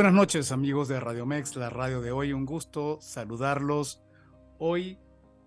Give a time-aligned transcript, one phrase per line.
[0.00, 2.32] Buenas noches amigos de Radio Mex, la radio de hoy.
[2.32, 4.00] Un gusto saludarlos.
[4.58, 4.98] Hoy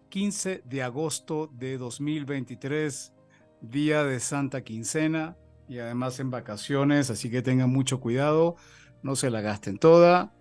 [0.09, 3.13] 15 de agosto de 2023,
[3.61, 5.35] día de Santa Quincena
[5.67, 8.55] y además en vacaciones, así que tengan mucho cuidado,
[9.01, 10.35] no se la gasten toda,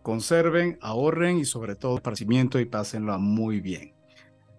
[0.00, 3.92] conserven, ahorren y sobre todo esparcimiento y pásenlo muy bien.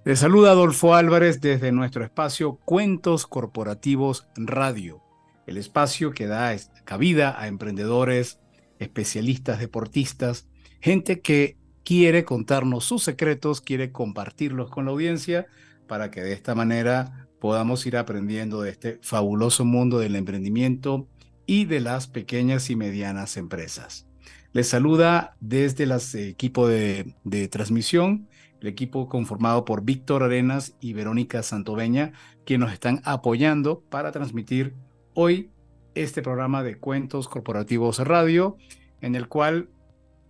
[0.06, 5.02] Les saluda Adolfo Álvarez desde nuestro espacio Cuentos Corporativos Radio,
[5.48, 8.40] el espacio que da cabida a emprendedores,
[8.80, 10.48] especialistas, deportistas,
[10.82, 15.48] gente que quiere contarnos sus secretos, quiere compartirlos con la audiencia
[15.88, 21.08] para que de esta manera podamos ir aprendiendo de este fabuloso mundo del emprendimiento
[21.46, 24.06] y de las pequeñas y medianas empresas.
[24.52, 25.94] Les saluda desde el
[26.30, 28.28] equipo de, de transmisión,
[28.62, 32.14] el equipo conformado por Víctor Arenas y Verónica Santoveña,
[32.46, 34.74] quienes nos están apoyando para transmitir
[35.14, 35.50] hoy
[35.96, 38.58] este programa de Cuentos Corporativos Radio,
[39.02, 39.70] en el cual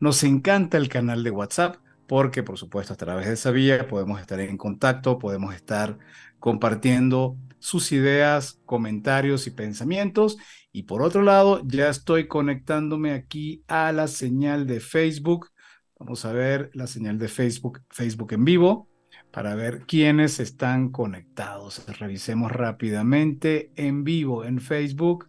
[0.00, 1.76] Nos encanta el canal de WhatsApp
[2.08, 5.98] porque, por supuesto, a través de esa vía podemos estar en contacto, podemos estar
[6.40, 10.38] compartiendo sus ideas, comentarios y pensamientos.
[10.72, 15.50] Y por otro lado, ya estoy conectándome aquí a la señal de Facebook.
[15.98, 18.87] Vamos a ver la señal de Facebook, Facebook en vivo
[19.30, 21.84] para ver quiénes están conectados.
[21.98, 25.28] Revisemos rápidamente en vivo en Facebook.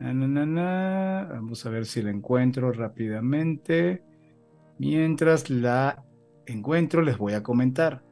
[0.00, 4.02] Vamos a ver si la encuentro rápidamente.
[4.78, 6.04] Mientras la
[6.46, 8.04] encuentro, les voy a comentar.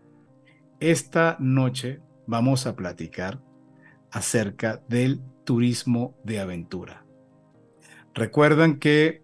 [0.80, 3.40] Esta noche vamos a platicar
[4.10, 7.06] acerca del turismo de aventura.
[8.14, 9.22] Recuerdan que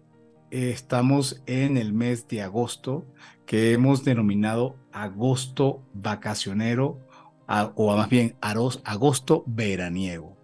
[0.51, 3.05] estamos en el mes de agosto
[3.53, 6.97] que hemos denominado agosto vacacionero
[7.75, 10.35] o más bien agosto veraniego.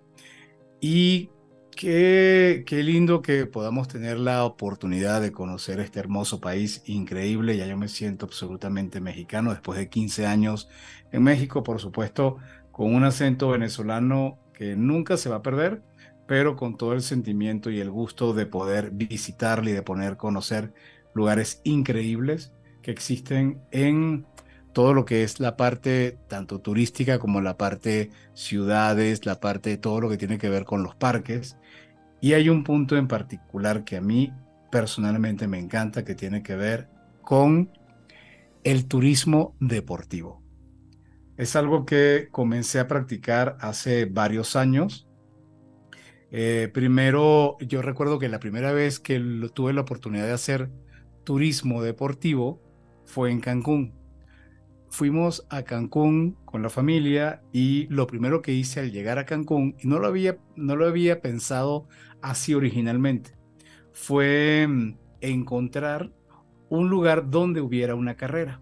[0.79, 1.31] Y
[1.71, 7.57] qué, qué lindo que podamos tener la oportunidad de conocer este hermoso país increíble.
[7.57, 10.69] Ya yo me siento absolutamente mexicano después de 15 años
[11.11, 12.37] en México, por supuesto,
[12.71, 15.81] con un acento venezolano que nunca se va a perder
[16.27, 20.71] pero con todo el sentimiento y el gusto de poder visitarle y de poder conocer
[21.15, 22.51] lugares increíbles
[22.81, 24.25] que existen en
[24.73, 29.77] todo lo que es la parte tanto turística como la parte ciudades, la parte de
[29.77, 31.57] todo lo que tiene que ver con los parques.
[32.21, 34.31] Y hay un punto en particular que a mí
[34.71, 36.89] personalmente me encanta que tiene que ver
[37.21, 37.71] con
[38.63, 40.43] el turismo deportivo.
[41.37, 45.09] Es algo que comencé a practicar hace varios años
[46.31, 49.19] eh, primero, yo recuerdo que la primera vez que
[49.53, 50.69] tuve la oportunidad de hacer
[51.23, 52.61] turismo deportivo
[53.09, 53.93] fue en Cancún.
[54.91, 59.75] fuimos a Cancún con la familia y lo primero que hice al llegar a Cancún,
[59.79, 61.87] y no lo había, no lo había pensado
[62.21, 63.35] así originalmente,
[63.93, 66.11] fue mm, encontrar
[66.69, 68.61] un lugar donde hubiera una carrera,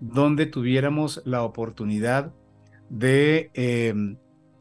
[0.00, 2.32] donde tuviéramos la oportunidad
[2.90, 4.18] de, em,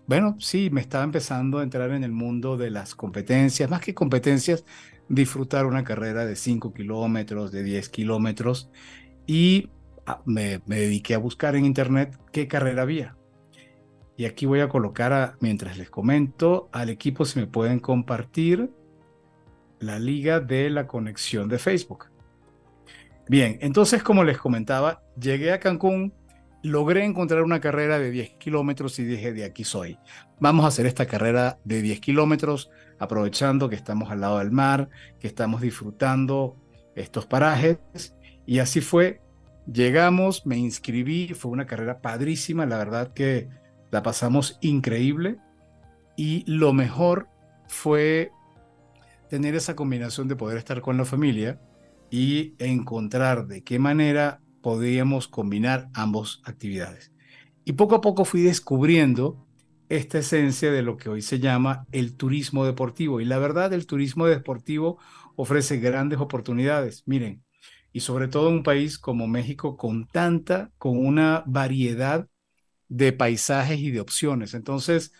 [0.08, 3.94] bueno, sí, me estaba empezando a entrar en el mundo de las competencias, más que
[3.94, 4.66] competencias,
[5.10, 8.70] disfrutar una carrera de 5 kilómetros, de 10 kilómetros,
[9.26, 9.70] y
[10.06, 13.16] ah, me, dediqué a buscar en internet qué carrera había.
[14.16, 18.72] Y aquí voy a colocar, mientras les comento, al equipo si me pueden compartir
[19.80, 22.06] la liga de la conexión de Facebook.
[23.28, 26.14] Bien, entonces como les comentaba, llegué a Cancún,
[26.62, 29.98] logré encontrar una carrera de 10 kilómetros y dije, de aquí soy.
[30.40, 34.90] Vamos a hacer esta carrera de 10 kilómetros, aprovechando que estamos al lado del mar,
[35.20, 36.56] que estamos disfrutando
[36.96, 37.80] estos parajes.
[38.46, 39.22] Y así fue.
[39.72, 43.48] Llegamos, me inscribí, fue una carrera padrísima, la verdad que
[43.92, 45.38] la pasamos increíble.
[46.18, 47.30] Y lo mejor
[47.68, 48.32] fue
[49.30, 51.60] tener esa combinación de poder estar con la familia
[52.12, 57.12] y encontrar de qué manera podíamos combinar ambas actividades.
[57.66, 59.48] Y poco a poco fui descubriendo
[59.90, 63.22] esta esencia de lo que hoy se llama el turismo deportivo.
[63.22, 65.00] Y la verdad, el turismo deportivo
[65.36, 67.04] ofrece grandes oportunidades.
[67.06, 67.44] Miren,
[67.94, 72.28] y sobre todo un país como México con tanta, con una variedad
[72.90, 74.56] de paisajes y de opciones.
[74.56, 75.14] Entonces,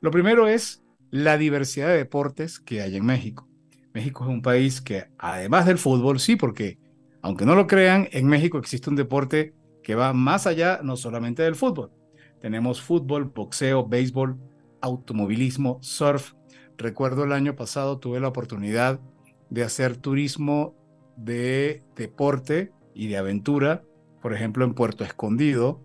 [0.00, 3.48] lo primero es la diversidad de deportes que hay en México.
[3.92, 6.78] México es un país que, además del fútbol, sí, porque,
[7.22, 11.42] aunque no lo crean, en México existe un deporte que va más allá no solamente
[11.42, 11.92] del fútbol.
[12.40, 14.38] Tenemos fútbol, boxeo, béisbol,
[14.80, 16.32] automovilismo, surf.
[16.76, 19.00] Recuerdo el año pasado tuve la oportunidad
[19.48, 20.74] de hacer turismo
[21.16, 23.82] de deporte y de aventura,
[24.22, 25.80] por ejemplo en Puerto Escondido,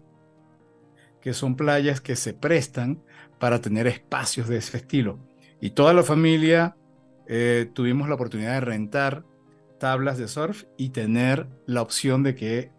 [1.22, 3.02] que son playas que se prestan
[3.40, 5.20] para tener espacios de ese estilo.
[5.60, 6.76] Y toda la familia
[7.28, 9.24] eh, tuvimos la oportunidad de rentar
[9.80, 12.72] tablas de surf y tener la opción de que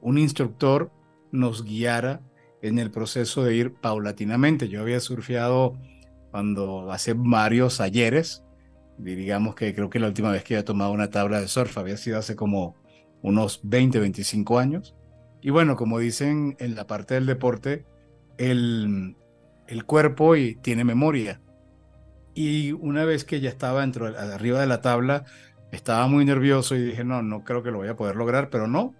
[0.00, 0.90] un instructor
[1.32, 2.20] nos guiara
[2.62, 4.68] en el proceso de ir paulatinamente.
[4.68, 5.78] Yo había surfeado
[6.30, 8.44] cuando hace varios ayeres,
[9.02, 11.96] digamos que creo que la última vez que había tomado una tabla de surf había
[11.96, 12.76] sido hace como
[13.22, 14.94] unos 20, 25 años.
[15.40, 17.86] Y bueno, como dicen en la parte del deporte,
[18.38, 19.16] el,
[19.66, 21.40] el cuerpo y tiene memoria.
[22.34, 25.24] Y una vez que ya estaba dentro, arriba de la tabla,
[25.72, 28.66] estaba muy nervioso y dije, no, no creo que lo voy a poder lograr, pero
[28.66, 28.94] no,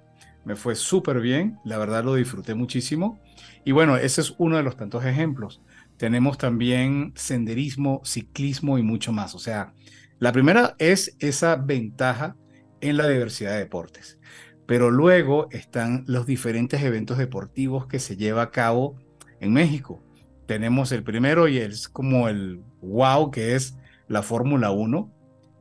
[0.44, 3.20] me fue súper bien, la verdad lo disfruté muchísimo.
[3.64, 5.60] Y bueno, ese es uno de los tantos ejemplos.
[6.00, 9.36] Tenemos también senderismo, ciclismo y mucho más.
[9.36, 9.74] O sea,
[10.18, 12.34] la primera es esa ventaja
[12.80, 14.18] en la diversidad de deportes.
[14.66, 18.96] Pero luego están los diferentes eventos deportivos que se lleva a cabo
[19.40, 20.02] en México
[20.50, 25.08] tenemos el primero y es como el wow que es la Fórmula 1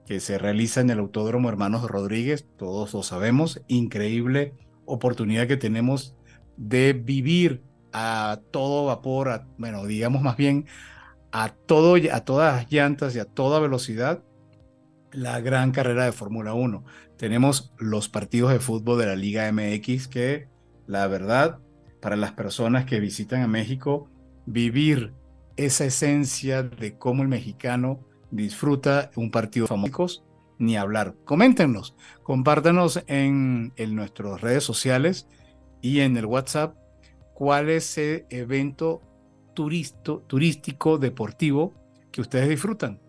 [0.07, 6.15] que se realiza en el Autódromo Hermanos Rodríguez, todos lo sabemos, increíble oportunidad que tenemos
[6.57, 7.61] de vivir
[7.93, 10.65] a todo vapor, bueno, digamos más bien
[11.31, 14.23] a, todo, a todas llantas y a toda velocidad
[15.11, 16.83] la gran carrera de Fórmula 1.
[17.17, 20.47] Tenemos los partidos de fútbol de la Liga MX que
[20.87, 21.59] la verdad
[22.01, 24.09] para las personas que visitan a México
[24.45, 25.13] vivir
[25.57, 27.99] esa esencia de cómo el mexicano
[28.31, 30.23] disfruta un partido famoso,
[30.57, 31.15] ni hablar.
[31.25, 35.27] Coméntenos, compártanos en, en nuestras redes sociales
[35.81, 36.75] y en el WhatsApp
[37.39, 39.01] cuál es el evento
[39.53, 41.73] turisto, turístico deportivo
[42.11, 42.99] que ustedes disfrutan.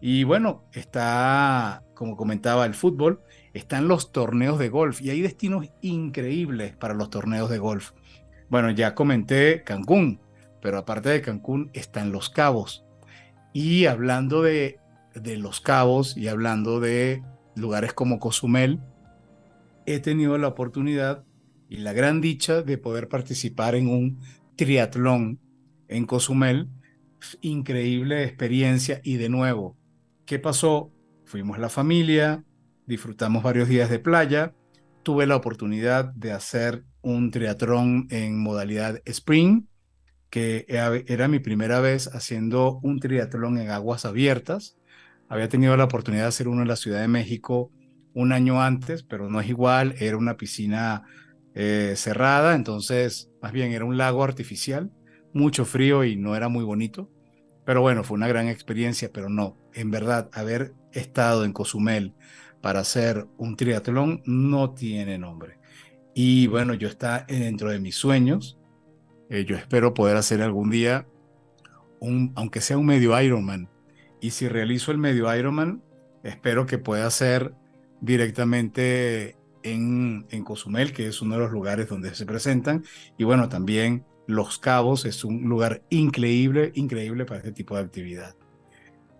[0.00, 3.22] Y bueno, está, como comentaba, el fútbol,
[3.54, 7.92] están los torneos de golf y hay destinos increíbles para los torneos de golf.
[8.48, 10.20] Bueno, ya comenté Cancún,
[10.60, 12.84] pero aparte de Cancún están Los Cabos.
[13.52, 14.80] Y hablando de,
[15.14, 17.22] de Los Cabos y hablando de
[17.54, 18.80] lugares como Cozumel,
[19.86, 21.22] he tenido la oportunidad
[21.68, 24.18] y la gran dicha de poder participar en un
[24.56, 25.38] triatlón
[25.88, 26.68] en Cozumel.
[27.40, 29.76] Increíble experiencia y de nuevo,
[30.24, 30.92] ¿qué pasó?
[31.24, 32.44] Fuimos la familia,
[32.86, 34.54] disfrutamos varios días de playa,
[35.02, 39.68] tuve la oportunidad de hacer un triatlón en modalidad sprint,
[40.30, 44.76] que era mi primera vez haciendo un triatlón en aguas abiertas.
[45.28, 47.72] Había tenido la oportunidad de hacer uno en la Ciudad de México
[48.14, 51.04] un año antes, pero no es igual, era una piscina
[51.60, 54.92] eh, cerrada, entonces más bien era un lago artificial,
[55.32, 57.10] mucho frío y no era muy bonito.
[57.64, 62.14] Pero bueno, fue una gran experiencia, pero no, en verdad, haber estado en Cozumel
[62.60, 65.58] para hacer un triatlón no tiene nombre.
[66.14, 68.56] Y bueno, yo está dentro de mis sueños.
[69.28, 71.08] Eh, yo espero poder hacer algún día,
[71.98, 73.68] un, aunque sea un medio Ironman.
[74.20, 75.82] Y si realizo el medio Ironman,
[76.22, 77.52] espero que pueda ser
[78.00, 79.37] directamente
[79.72, 82.84] en, en Cozumel, que es uno de los lugares donde se presentan.
[83.16, 88.34] Y bueno, también Los Cabos es un lugar increíble, increíble para este tipo de actividad.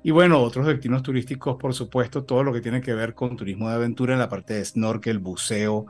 [0.03, 3.69] Y bueno, otros destinos turísticos, por supuesto, todo lo que tiene que ver con turismo
[3.69, 5.87] de aventura en la parte de snorkel, buceo,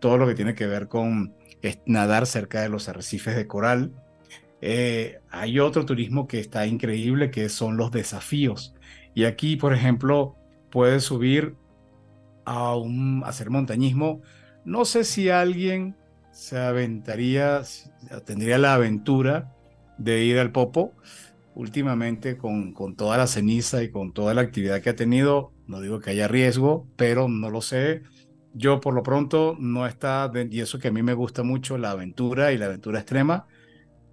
[0.00, 1.34] todo lo que tiene que ver con
[1.86, 3.92] nadar cerca de los arrecifes de coral.
[4.62, 8.74] Eh, hay otro turismo que está increíble, que son los desafíos.
[9.14, 10.36] Y aquí, por ejemplo,
[10.70, 11.54] puedes subir
[12.44, 12.74] a,
[13.24, 14.22] hacer montañismo.
[14.64, 15.96] No sé si alguien
[16.32, 17.62] se aventaría,
[18.24, 19.54] tendría la aventura
[19.98, 20.94] de ir al Popo
[21.54, 25.80] últimamente con, con toda la ceniza y con toda la actividad que ha tenido, no
[25.80, 28.02] digo que haya riesgo, pero no lo sé.
[28.54, 31.90] Yo por lo pronto no está, y eso que a mí me gusta mucho, la
[31.90, 33.46] aventura y la aventura extrema,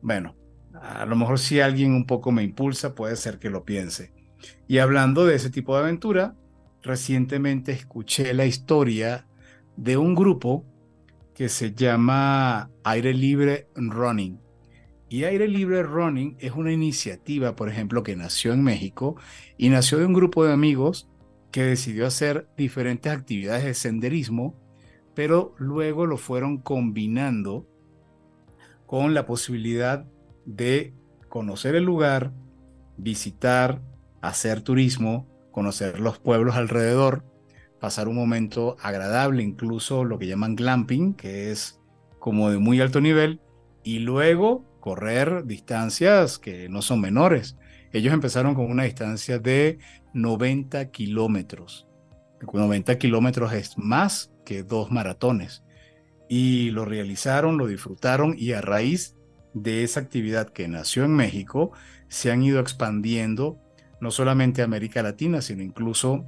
[0.01, 0.35] bueno,
[0.81, 4.11] a lo mejor si alguien un poco me impulsa, puede ser que lo piense.
[4.67, 6.35] Y hablando de ese tipo de aventura,
[6.87, 9.27] recientemente escuché la historia
[9.75, 10.65] de un grupo
[11.35, 14.39] que se llama Aire Libre Running.
[15.09, 19.15] Y Aire Libre Running es una iniciativa, por ejemplo, que nació en México
[19.57, 21.07] y nació de un grupo de amigos
[21.51, 24.55] que decidió hacer diferentes actividades de senderismo,
[25.13, 27.67] pero luego lo fueron combinando
[28.85, 30.05] con la posibilidad
[30.45, 30.93] de
[31.29, 32.33] conocer el lugar,
[32.97, 33.81] visitar,
[34.21, 35.27] hacer turismo,
[35.57, 37.23] conocer los pueblos alrededor,
[37.79, 41.81] pasar un momento agradable, incluso lo que llaman glamping, que es
[42.19, 43.41] como de muy alto nivel,
[43.83, 47.57] y luego correr distancias que no son menores.
[47.91, 49.79] Ellos empezaron con una distancia de
[50.13, 51.87] 90 kilómetros.
[52.53, 55.63] 90 kilómetros es más que dos maratones.
[56.29, 59.15] Y lo realizaron, lo disfrutaron y a raíz
[59.55, 61.71] de esa actividad que nació en México,
[62.09, 63.59] se han ido expandiendo
[63.99, 66.25] no solamente a América Latina, sino incluso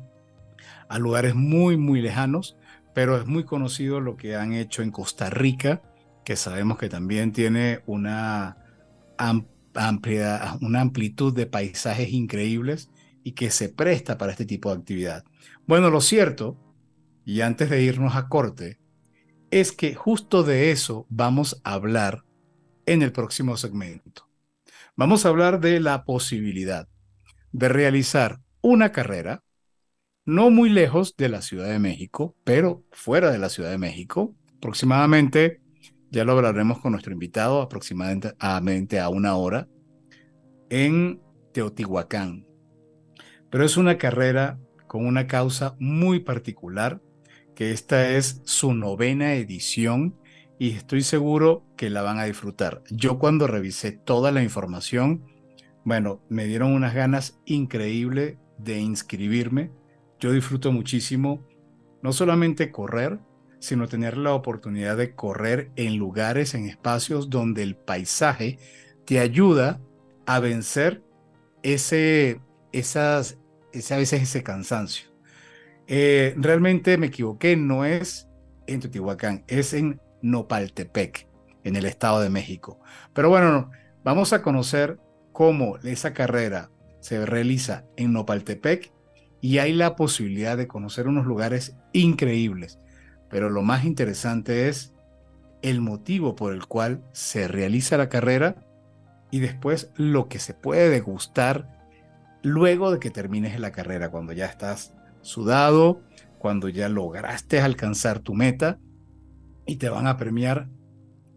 [0.88, 2.58] a lugares muy, muy lejanos,
[2.94, 5.82] pero es muy conocido lo que han hecho en Costa Rica,
[6.26, 8.58] que sabemos que también tiene una
[9.18, 12.90] amplia, una amplitud de paisajes increíbles
[13.24, 15.24] y que se presta para este tipo de actividad.
[15.68, 16.58] Bueno, lo cierto,
[17.26, 18.80] y antes de irnos a corte,
[19.52, 22.24] es que justo de eso vamos a hablar
[22.86, 24.28] en el próximo segmento.
[24.96, 26.88] Vamos a hablar de la posibilidad
[27.52, 29.44] de realizar una carrera
[30.26, 34.36] no muy lejos de la Ciudad de México, pero fuera de la Ciudad de México,
[34.58, 35.62] aproximadamente
[36.12, 39.68] ya lo hablaremos con nuestro invitado aproximadamente a una hora
[40.70, 41.22] en
[41.54, 42.46] Teotihuacán.
[43.50, 47.02] Pero es una carrera con una causa muy particular,
[47.56, 50.16] que esta es su novena edición
[50.60, 52.84] y estoy seguro que la van a disfrutar.
[52.90, 55.26] Yo cuando revisé toda la información,
[55.84, 59.72] bueno, me dieron unas ganas increíbles de inscribirme.
[60.20, 61.46] Yo disfruto muchísimo
[62.02, 63.20] no solamente correr,
[63.60, 68.58] sino tener la oportunidad de correr en lugares, en espacios donde el paisaje
[69.06, 69.82] te ayuda
[70.26, 71.04] a vencer
[71.64, 73.38] ese, esas,
[73.74, 75.10] ese, a veces ese cansancio.
[75.88, 78.28] Eh, realmente me equivoqué, no es
[78.68, 81.28] en Teotihuacán, es en Nopaltepec,
[81.64, 82.80] en el Estado de México.
[83.14, 83.72] Pero bueno,
[84.04, 85.00] vamos a conocer
[85.40, 86.70] cómo esa carrera
[87.00, 88.92] se realiza en Nopaltepec
[89.40, 92.78] y hay la posibilidad de conocer unos lugares increíbles.
[93.30, 94.94] Pero lo más interesante es
[95.62, 98.68] el motivo por el cual se realiza la carrera
[99.32, 101.88] y después lo que se puede degustar
[102.44, 106.02] luego de que termines la carrera, cuando ya estás sudado,
[106.38, 108.78] cuando ya lograste alcanzar tu meta
[109.66, 110.68] y te van a premiar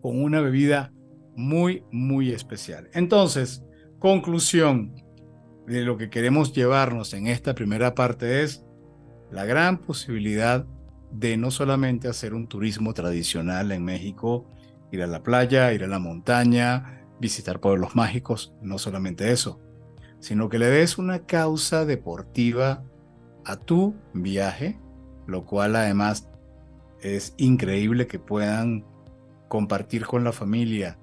[0.01, 0.93] con una bebida
[1.37, 2.91] muy, muy especial.
[2.95, 3.63] Entonces,
[4.03, 4.97] conclusión
[5.65, 8.65] de lo que queremos llevarnos en esta primera parte es
[9.31, 10.67] la gran posibilidad
[11.13, 14.49] de no solamente hacer un turismo tradicional en México,
[14.91, 19.61] ir a la playa, ir a la montaña, visitar pueblos mágicos, no solamente eso,
[20.19, 22.83] sino que le des una causa deportiva
[23.45, 24.81] a tu viaje,
[25.29, 26.29] lo cual además
[27.03, 28.85] es increíble que puedan
[29.47, 30.99] compartir con la familia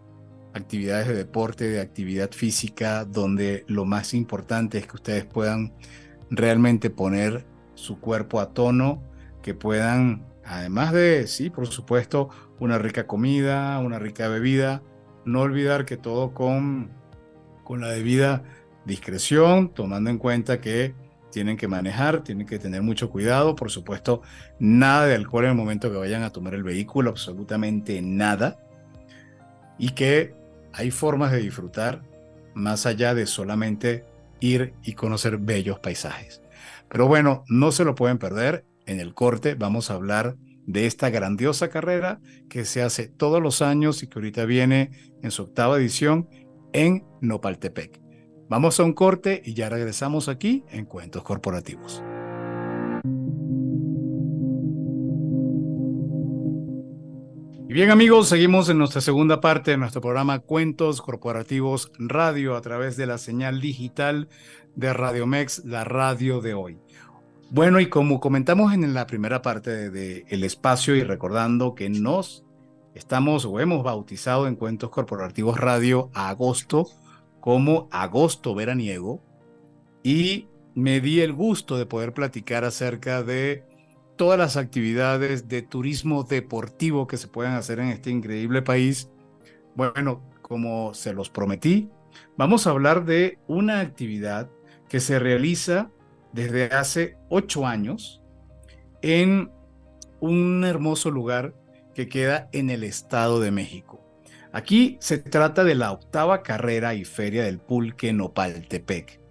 [0.59, 5.73] actividades de deporte, de actividad física, donde lo más importante es que ustedes puedan
[6.29, 9.01] realmente poner su cuerpo a tono
[9.41, 14.83] que puedan, además de, sí, por supuesto, una rica comida, una rica bebida,
[15.25, 16.91] no olvidar que todo con,
[17.63, 18.43] con la debida
[18.85, 20.93] discreción, tomando en cuenta que
[21.31, 24.21] tienen que manejar, tienen que tener mucho cuidado, por supuesto,
[24.59, 28.57] nada de alcohol en el momento que vayan a tomar el vehículo, absolutamente nada,
[29.77, 30.38] y que
[30.73, 32.03] hay formas de disfrutar
[32.53, 34.05] más allá de solamente
[34.39, 36.41] ir y conocer bellos paisajes.
[36.89, 38.65] Pero bueno, no se lo pueden perder.
[38.85, 40.35] En el corte vamos a hablar
[40.65, 45.31] de esta grandiosa carrera que se hace todos los años y que ahorita viene en
[45.31, 46.27] su octava edición
[46.73, 48.01] en Nopaltepec.
[48.49, 52.03] Vamos a un corte y ya regresamos aquí en Cuentos Corporativos.
[57.69, 62.61] Y bien amigos, seguimos en nuestra segunda parte de nuestro programa Cuentos Corporativos Radio a
[62.61, 64.27] través de la señal digital
[64.75, 66.79] de Radio Mex, la radio de hoy.
[67.51, 72.43] Bueno, y como comentamos en la primera parte del espacio y recordando que nos
[72.95, 76.87] estamos o hemos bautizado en Cuentos Corporativos Radio agosto
[77.39, 79.21] como agosto veraniego
[80.01, 83.63] y me di el gusto de poder platicar acerca de
[84.19, 89.09] todas las actividades de turismo deportivo que se pueden hacer en este increíble país.
[89.75, 91.89] Bueno, como se los prometí,
[92.35, 94.49] vamos a hablar de una actividad
[94.89, 95.89] que se realiza
[96.33, 98.21] desde hace ocho años
[99.01, 99.53] en
[100.19, 101.55] un hermoso lugar
[101.95, 104.03] que queda en el Estado de México.
[104.51, 109.21] Aquí se trata de la octava carrera y feria del pulque Nopaltepec,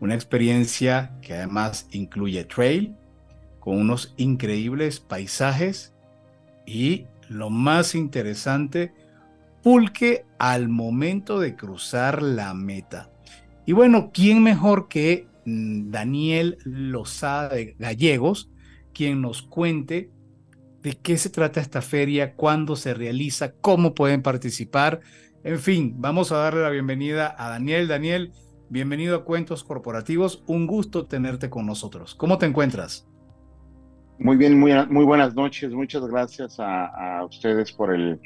[0.00, 2.94] una experiencia que además incluye trail,
[3.64, 5.94] con unos increíbles paisajes
[6.66, 8.92] y lo más interesante,
[9.62, 13.10] pulque al momento de cruzar la meta.
[13.64, 18.50] Y bueno, ¿quién mejor que mm, Daniel Lozada de Gallegos,
[18.92, 20.10] quien nos cuente
[20.82, 25.00] de qué se trata esta feria, cuándo se realiza, cómo pueden participar?
[25.42, 27.88] En fin, vamos a darle la bienvenida a Daniel.
[27.88, 28.32] Daniel,
[28.68, 30.44] bienvenido a Cuentos Corporativos.
[30.46, 32.14] Un gusto tenerte con nosotros.
[32.14, 33.06] ¿Cómo te encuentras?
[34.18, 35.72] Muy bien, muy, muy buenas noches.
[35.72, 38.20] Muchas gracias a, ustedes por el,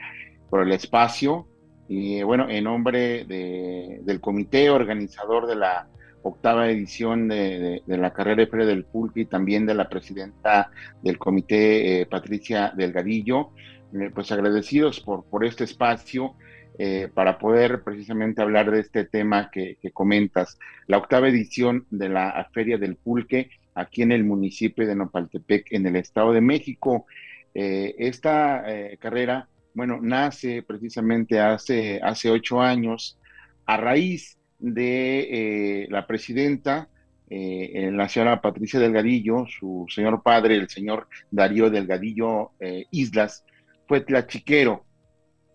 [0.51, 1.47] por el espacio.
[1.89, 5.89] Y bueno, en nombre de, del comité organizador de la
[6.23, 10.71] octava edición de, la carrera de Feria del Pulque y también de la presidenta
[11.03, 13.53] del comité, eh, Patricia Delgadillo,
[13.95, 16.35] eh, pues agradecidos por, por este espacio.
[16.81, 20.61] Eh, para poder precisamente hablar de este tema que, que, comentas.
[20.87, 25.87] La octava edición de la Feria del Pulque aquí en el municipio de Nopaltepec, en
[25.87, 27.07] el Estado de México.
[27.55, 32.01] Eh, esta eh, carrera, bueno, nace precisamente hace,
[32.31, 33.19] ocho años
[33.67, 36.89] a raíz de eh, la presidenta,
[37.31, 42.53] la señora Patricia Delgadillo, su señor padre, el señor Darío Delgadillo
[42.91, 43.45] Islas,
[43.87, 44.87] fue tlachiquero.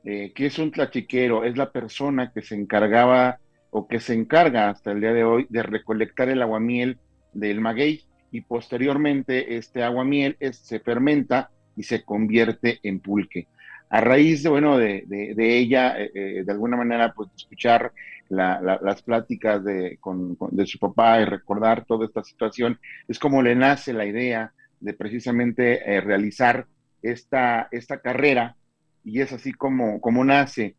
[0.04, 1.44] ¿Qué es un tlachiquero?
[1.44, 3.40] Es la persona que se encargaba
[3.72, 7.00] o que se encarga hasta el día de hoy de recolectar el aguamiel
[7.34, 13.48] del maguey y posteriormente este agua miel se fermenta y se convierte en pulque.
[13.90, 17.92] A raíz de, bueno, de, de, ella, eh, eh, de alguna manera, pues escuchar
[18.30, 23.56] las pláticas de, con, de su papá y recordar toda esta situación, es como le
[23.56, 26.66] nace la idea de precisamente eh, realizar
[27.04, 28.56] esta, esta carrera
[29.04, 30.76] y es así como, como nace.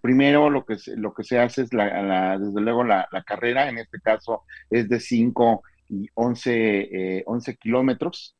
[0.00, 4.00] Primero lo que, lo que se hace es, la, desde luego, la, carrera, en este
[4.00, 8.36] caso es de cinco y 11, 11 eh, kilómetros.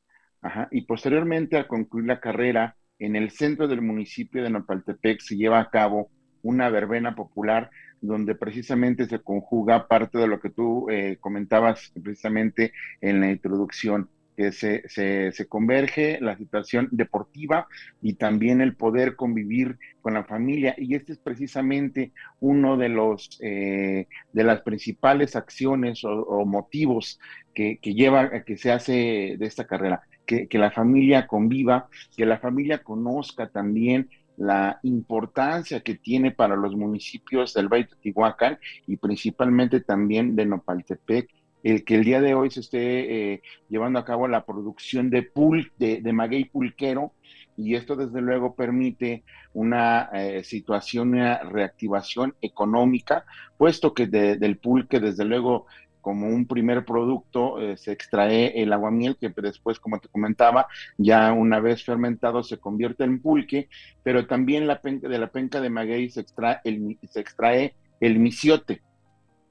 [0.70, 5.60] y posteriormente, al concluir la carrera, en el centro del municipio de Nopaltepec se lleva
[5.60, 6.10] a cabo
[6.42, 7.70] una verbena popular
[8.00, 14.08] donde precisamente se conjuga parte de lo que tú eh, comentabas precisamente en la introducción,
[14.38, 14.84] que se,
[15.32, 17.66] se, converge la situación deportiva
[18.00, 20.76] y también el poder convivir con la familia.
[20.78, 27.18] Y este es precisamente uno de los eh, de las principales acciones o, motivos
[27.52, 30.02] que, que, lleva que se hace de esta carrera.
[30.24, 36.54] Que, que la familia conviva, que la familia conozca también la importancia que tiene para
[36.54, 41.28] los municipios del Valle de y principalmente también de Nopaltepec
[41.62, 45.22] el que el día de hoy se esté eh, llevando a cabo la producción de
[45.22, 47.12] pul, de, maguey pulquero,
[47.56, 53.24] y esto desde luego permite una eh, situación, una reactivación económica,
[53.56, 55.66] puesto que del pulque desde luego
[56.00, 60.66] como un primer producto eh, se extrae el aguamiel que después, como te comentaba,
[60.96, 63.68] ya una vez fermentado se convierte en pulque,
[64.02, 68.80] pero también la de la penca de maguey se extrae el, se extrae el misiote,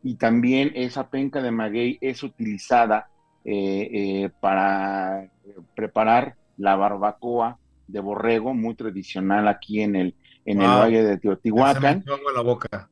[0.04, 3.10] y también esa penca de maguey es utilizada
[3.44, 5.30] eh, eh, para
[5.76, 7.58] preparar la barbacoa
[7.88, 12.04] de borrego, muy tradicional aquí en el, en el Valle de Teotihuacán.
[12.04, 12.90] Se la boca.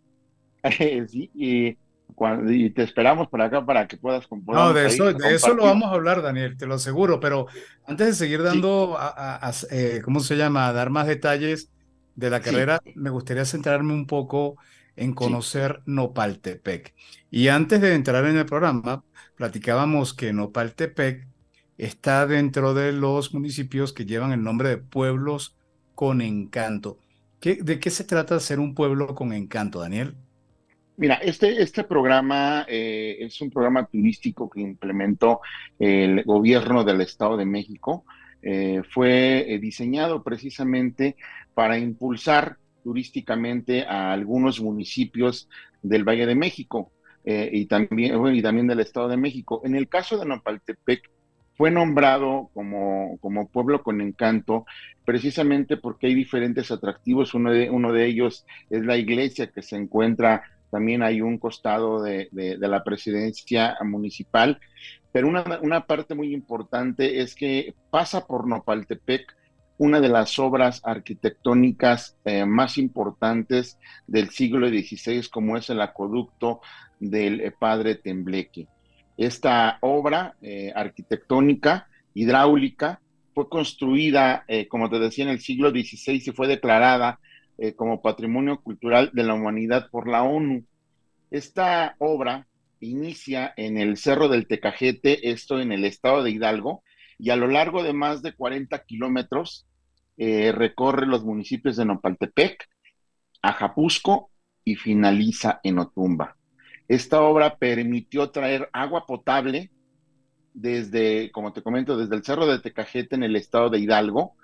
[1.08, 1.78] sí, y,
[2.48, 5.90] y te esperamos por acá para que puedas No, de eso, de eso lo vamos
[5.90, 7.48] a hablar, Daniel, te lo aseguro, pero
[7.86, 8.98] antes de seguir dando,
[9.72, 11.70] eh, ¿cómo se llama?, a dar más detalles
[12.16, 14.56] de la carrera, me gustaría centrarme un poco
[14.96, 16.94] en conocer Nopaltepec.
[17.32, 19.04] Y antes de entrar en el programa,
[19.36, 21.28] platicábamos que Nopaltepec
[21.78, 25.58] está dentro de los municipios que llevan el nombre de pueblos
[25.94, 27.00] con encanto.
[27.42, 30.16] ¿De qué se trata ser un pueblo con encanto, Daniel?
[30.98, 35.42] Mira, este, este programa eh, es un programa turístico que implementó
[35.78, 38.06] el gobierno del Estado de México.
[38.42, 41.18] Eh, fue eh, diseñado precisamente
[41.54, 45.50] para impulsar turísticamente a algunos municipios
[45.82, 46.92] del Valle de México
[47.26, 49.64] y, también, y también del Estado de México.
[49.66, 51.10] En el caso de Nopaltepec,
[51.58, 54.66] fue nombrado como, como, pueblo con encanto
[55.04, 57.34] precisamente porque hay diferentes atractivos.
[57.34, 60.44] Uno de, uno de ellos es la iglesia que se encuentra
[60.76, 64.60] también hay un costado de, la presidencia municipal,
[65.14, 69.34] pero una, parte muy importante es que pasa por Nopaltepec
[69.78, 76.62] una de las obras arquitectónicas eh, más importantes del siglo XVI, como es el acueducto
[77.00, 78.68] del eh, padre Tembleque.
[79.18, 83.02] Esta obra eh, arquitectónica hidráulica
[83.34, 87.20] fue construida, como te decía, en el siglo XVI y fue declarada
[87.76, 90.64] como Patrimonio Cultural de la Humanidad por la ONU.
[91.32, 92.48] Esta obra
[92.80, 96.84] inicia en el Cerro del Tecajete, esto en el estado de Hidalgo,
[97.18, 99.66] y a lo largo de más de 40 kilómetros
[100.18, 102.68] eh, recorre los municipios de Nopaltepec,
[103.42, 104.32] Ajapusco
[104.64, 106.36] y finaliza en Otumba.
[106.88, 109.72] Esta obra permitió traer agua potable
[110.54, 114.36] desde, como te comento, desde el Cerro del Tecajete en el estado de Hidalgo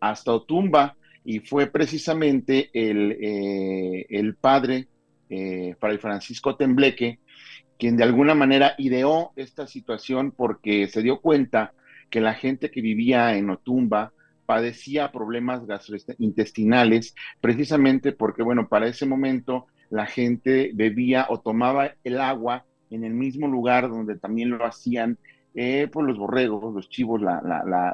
[0.00, 4.88] hasta Otumba, y fue precisamente el, eh, el padre,
[5.28, 7.20] eh, Fray Francisco Tembleque,
[7.78, 11.72] quien de alguna manera ideó esta situación porque se dio cuenta
[12.10, 14.12] que la gente que vivía en Otumba
[14.46, 22.20] padecía problemas gastrointestinales, precisamente porque, bueno, para ese momento la gente bebía o tomaba el
[22.20, 25.18] agua en el mismo lugar donde también lo hacían
[25.54, 27.20] eh, pues los borregos, los chivos,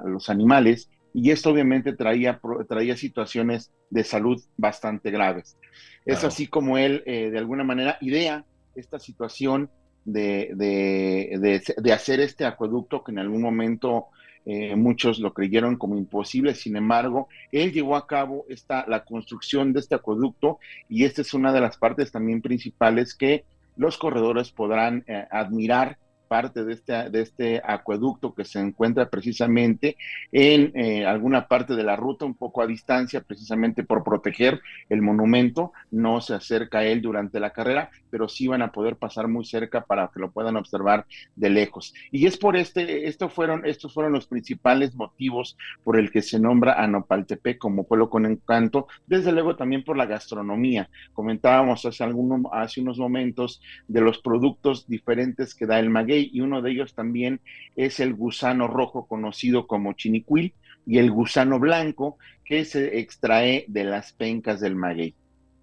[0.05, 5.57] los animales, y esto obviamente traía, traía situaciones de salud bastante graves.
[6.05, 9.70] Es así como él, eh, de alguna manera, idea esta situación
[10.07, 14.07] de, de, hacer este acueducto que en algún momento
[14.47, 19.73] eh, muchos lo creyeron como imposible, sin embargo, él llevó a cabo esta, la construcción
[19.73, 23.45] de este acueducto y esta es una de las partes también principales que
[23.77, 29.97] los corredores podrán eh, admirar parte de este, de este acueducto que se encuentra precisamente
[30.33, 35.03] en eh, alguna parte de la ruta, un poco a distancia, precisamente por proteger el
[35.03, 35.73] monumento.
[35.90, 39.44] No se acerca a él durante la carrera, pero sí van a poder pasar muy
[39.44, 41.92] cerca para que lo puedan observar de lejos.
[42.11, 46.40] Y es por este, estos fueron, estos fueron los principales motivos por el que se
[46.40, 50.88] nombra a Nopaltepec como pueblo con encanto, desde luego también por la gastronomía.
[51.12, 56.40] Comentábamos hace, algunos, hace unos momentos de los productos diferentes que da el maguey y
[56.40, 57.40] uno de ellos también
[57.76, 60.55] es el gusano rojo conocido como chinicuil
[60.87, 65.14] y el gusano blanco que se extrae de las pencas del maguey.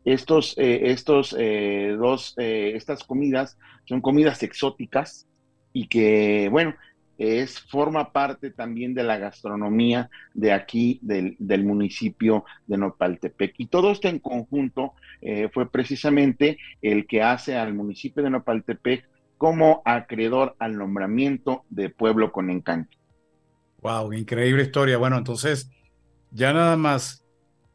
[0.06, 5.28] Estos, eh, estos eh, dos, eh, estas comidas son comidas exóticas
[5.72, 6.76] y que, bueno,
[7.18, 13.56] es, forma parte también de la gastronomía de aquí, del, del municipio de Nopaltepec.
[13.58, 14.94] Y todo esto en conjunto
[15.54, 22.34] fue precisamente el que hace al municipio de Nopaltepec como acreedor al nombramiento de pueblo
[22.34, 22.98] con encanto.
[23.82, 24.98] Wow, increíble historia.
[24.98, 25.70] Bueno, entonces,
[26.32, 27.26] ya nada más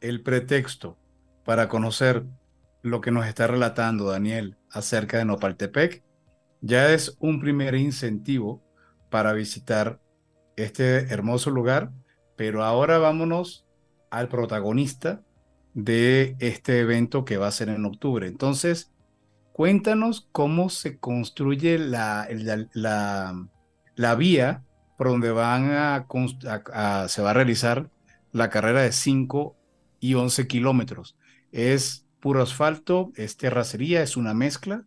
[0.01, 0.98] el pretexto
[1.49, 2.27] para conocer
[2.83, 6.03] lo que nos está relatando Daniel acerca de Nopaltepec,
[6.61, 8.61] ya es un primer incentivo
[9.09, 9.99] para visitar
[10.57, 11.89] este hermoso lugar,
[12.35, 13.65] pero ahora vámonos
[14.11, 15.23] al protagonista
[15.73, 18.27] de este evento que va a ser en octubre.
[18.27, 18.91] Entonces,
[19.51, 22.27] Cuéntanos cómo se construye la,
[22.75, 24.63] la, vía
[24.99, 26.05] por donde van a,
[27.09, 27.89] se va a realizar
[28.31, 29.57] la carrera de 5
[29.99, 31.17] y 11 kilómetros.
[31.51, 33.11] ¿Es puro asfalto?
[33.15, 34.01] ¿Es terracería?
[34.01, 34.85] ¿Es una mezcla?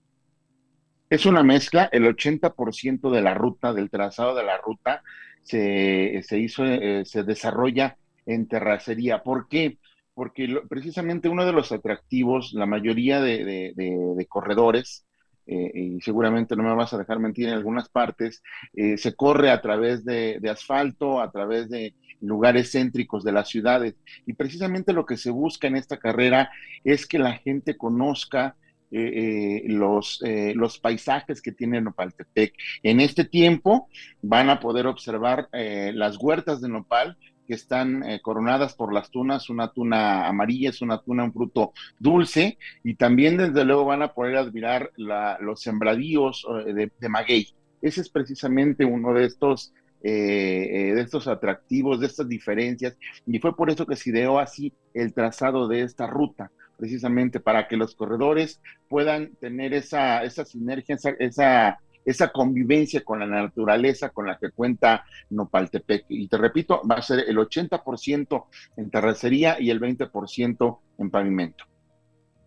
[1.11, 1.89] Es una mezcla.
[1.93, 5.03] El 80% de la ruta, del trazado de la ruta,
[5.43, 7.97] se, hizo, eh, se desarrolla
[8.27, 9.23] en terracería.
[9.23, 9.79] ¿Por qué?
[10.15, 15.07] porque precisamente uno de los atractivos, la mayoría de, corredores,
[15.47, 18.43] eh, y seguramente no me vas a dejar mentir en algunas partes,
[18.75, 23.95] eh, se corre a través de, asfalto, a través de lugares céntricos de las ciudades.
[24.27, 26.51] Y precisamente lo que se busca en esta carrera
[26.85, 28.57] es que la gente conozca
[28.93, 30.23] los,
[30.55, 32.55] los paisajes que tiene Nopaltepec.
[32.83, 33.89] En este tiempo
[34.21, 39.73] van a poder observar las huertas de nopal que están coronadas por las tunas, una
[39.73, 44.37] tuna amarilla es una tuna, un fruto dulce, y también desde luego van a poder
[44.37, 47.49] admirar los sembradíos de, de maguey.
[47.81, 49.73] Ese es precisamente uno de estos
[50.05, 54.41] eh, eh, de estos atractivos, de estas diferencias, y fue por eso que se ideó
[54.41, 60.45] así el trazado de esta ruta, precisamente para que los corredores puedan tener esa, esa
[60.45, 66.07] sinergia, esa, esa, convivencia con la naturaleza con la que cuenta Nopaltepec.
[66.09, 68.47] Y te repito, va a ser el 80%
[68.79, 71.65] en terracería y el 20% en pavimento.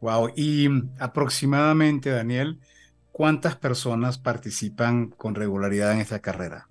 [0.01, 0.67] Wow, y
[0.99, 2.59] aproximadamente, Daniel,
[3.13, 6.67] ¿cuántas personas participan con regularidad en esta carrera?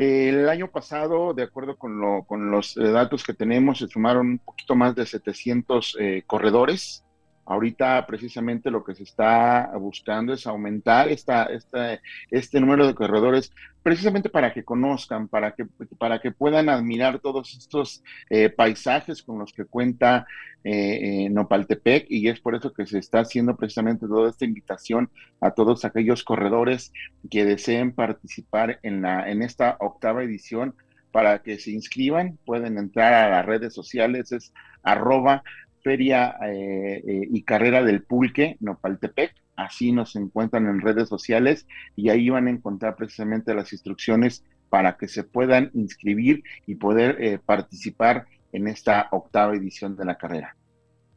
[0.00, 4.74] El año pasado, de acuerdo con, los eh, datos que tenemos, se sumaron un poquito
[4.74, 7.04] más de 700 eh, corredores.
[7.50, 14.52] Ahorita precisamente lo que se está buscando es aumentar este número de corredores precisamente para
[14.52, 15.66] que conozcan, para que,
[15.98, 20.28] para que puedan admirar todos estos eh, paisajes con los que cuenta
[20.62, 25.10] eh, Nopaltepec y es por eso que se está haciendo precisamente toda esta invitación
[25.40, 26.92] a todos aquellos corredores
[27.28, 30.76] que deseen participar en, la, en esta octava edición.
[31.10, 34.52] Para que se inscriban, pueden entrar a las redes sociales, es
[34.84, 35.42] arroba
[35.82, 39.34] feria eh, eh, y carrera del pulque Nopaltepec.
[39.56, 41.66] Así nos encuentran en redes sociales
[41.96, 47.16] y ahí van a encontrar precisamente las instrucciones para que se puedan inscribir y poder
[47.20, 50.56] eh, participar en esta octava edición de la carrera.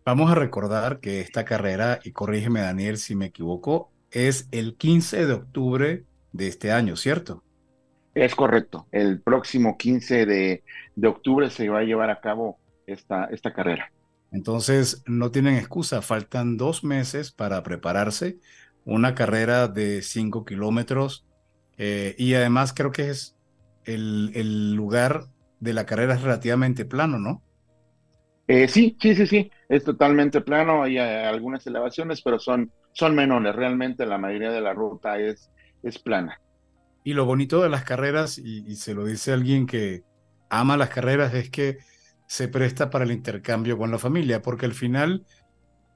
[0.06, 5.26] Vamos a recordar que esta carrera, y corrígeme Daniel si me equivoco, es el 15
[5.26, 7.44] de octubre de este año, ¿cierto?
[8.14, 8.88] Es correcto.
[8.92, 10.64] El próximo 15 de,
[10.96, 13.92] de octubre se va a llevar a cabo esta, esta carrera.
[14.34, 18.40] Entonces, no tienen excusa, faltan dos meses para prepararse,
[18.84, 21.26] una carrera de cinco kilómetros
[21.78, 23.38] eh, y además creo que es
[23.86, 25.26] el, lugar
[25.60, 27.42] de la carrera es relativamente plano, ¿no?
[28.48, 33.16] Eh, sí, sí, sí, sí, es totalmente plano, hay eh, algunas elevaciones, pero son, son
[33.16, 35.50] menores, realmente la mayoría de la ruta es,
[35.82, 36.42] es plana.
[37.06, 40.04] Y lo bonito de las carreras, y se lo dice alguien que
[40.50, 41.78] ama las carreras, es que
[42.34, 45.24] se presta para el intercambio con la familia, porque al final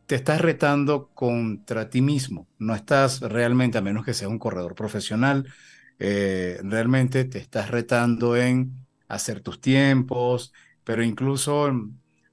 [0.05, 4.75] te estás retando contra ti mismo, no estás realmente, a menos que sea un corredor
[4.75, 5.51] profesional,
[5.97, 11.71] eh, realmente te estás retando en hacer tus tiempos, pero incluso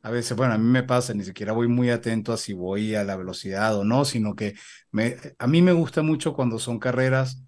[0.02, 2.94] a veces, bueno, a mí me pasa, ni siquiera voy muy atento a si voy
[2.94, 4.54] a la velocidad o no, sino que
[5.38, 7.42] a mí me gusta mucho cuando son carreras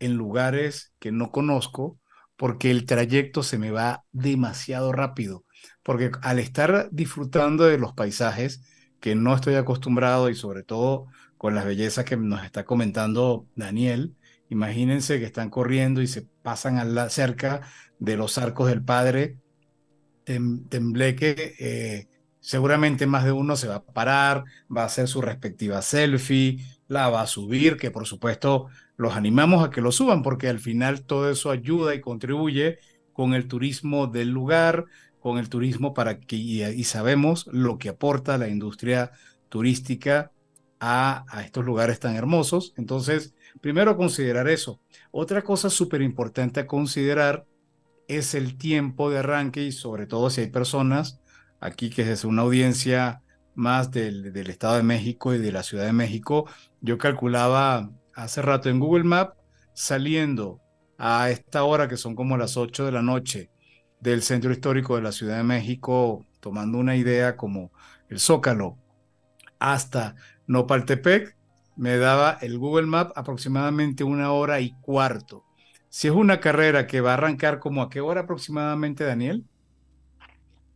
[0.00, 2.00] en lugares que no conozco,
[2.36, 5.44] porque el trayecto se me va demasiado rápido
[5.90, 8.62] porque al estar disfrutando de los paisajes
[9.00, 14.14] que no estoy acostumbrado y sobre todo con las bellezas que nos está comentando Daniel,
[14.50, 17.62] imagínense que están corriendo y se pasan a la, cerca
[17.98, 19.38] de los arcos del padre
[20.24, 22.06] Tembleque, eh,
[22.38, 27.08] seguramente más de uno se va a parar, va a hacer su respectiva selfie, la
[27.08, 31.04] va a subir, que por supuesto los animamos a que lo suban porque al final
[31.04, 32.78] todo eso ayuda y contribuye
[33.12, 34.86] con el turismo del lugar,
[35.20, 39.12] con el turismo para que, y, sabemos lo que aporta la industria
[39.48, 40.32] turística
[40.80, 42.72] a, a estos lugares tan hermosos.
[42.76, 44.80] Entonces, primero considerar eso.
[45.10, 47.46] Otra cosa súper importante a considerar
[48.08, 51.20] es el tiempo de arranque y sobre todo si hay personas
[51.60, 53.22] aquí que es una audiencia
[53.54, 56.46] más del, del, Estado de México y de la Ciudad de México.
[56.80, 59.36] Yo calculaba hace rato en Google Maps
[59.74, 60.60] saliendo
[60.98, 63.49] a esta hora que son como las 8 de la noche
[64.00, 67.70] del centro histórico de la Ciudad de México, tomando una idea como
[68.08, 68.76] el Zócalo
[69.58, 71.36] hasta Nopaltepec,
[71.76, 75.44] me daba el Google Map aproximadamente una hora y cuarto.
[75.88, 79.44] Si es una carrera que va a arrancar como a qué hora aproximadamente, Daniel?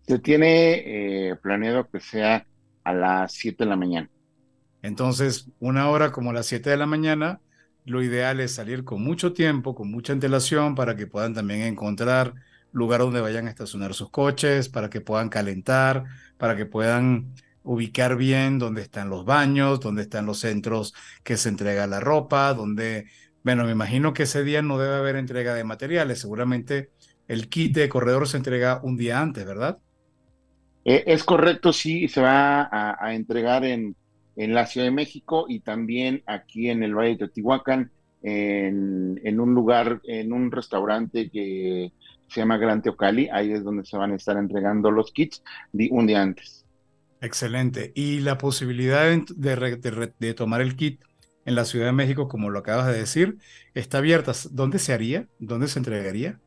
[0.07, 2.47] Se tiene eh, planeado que sea
[2.85, 4.11] a las 7 de la mañana.
[4.83, 7.41] Entonces, una hora como a las 7 de la mañana,
[7.87, 12.35] lo ideal es salir con mucho tiempo, con mucha antelación, para que puedan también encontrar
[12.75, 16.05] lugar donde vayan a estacionar sus coches, para que puedan calentar,
[16.37, 17.33] para que puedan
[17.63, 22.53] ubicar bien dónde están los baños, dónde están los centros que se entrega la ropa,
[22.53, 23.07] donde,
[23.43, 26.91] bueno, me imagino que ese día no debe haber entrega de materiales, seguramente
[27.27, 29.79] el kit de corredor se entrega un día antes, ¿verdad?
[30.85, 33.97] Eh, es correcto, sí, se va a, entregar en,
[34.37, 37.91] en, la Ciudad de México y también aquí en el Valle de Teotihuacán,
[38.23, 41.93] en, en un lugar, en un restaurante que
[42.29, 45.43] se llama Gran Teocali, ahí es donde se van a estar entregando los kits
[45.91, 46.65] un día antes.
[47.21, 47.93] Excelente.
[47.95, 51.01] Y la posibilidad de, tomar el kit
[51.47, 53.39] en la Ciudad de México, como lo acabas de decir,
[53.75, 54.33] está abierta.
[54.51, 55.27] ¿Dónde se haría?
[55.39, 56.39] ¿Dónde se entregaría?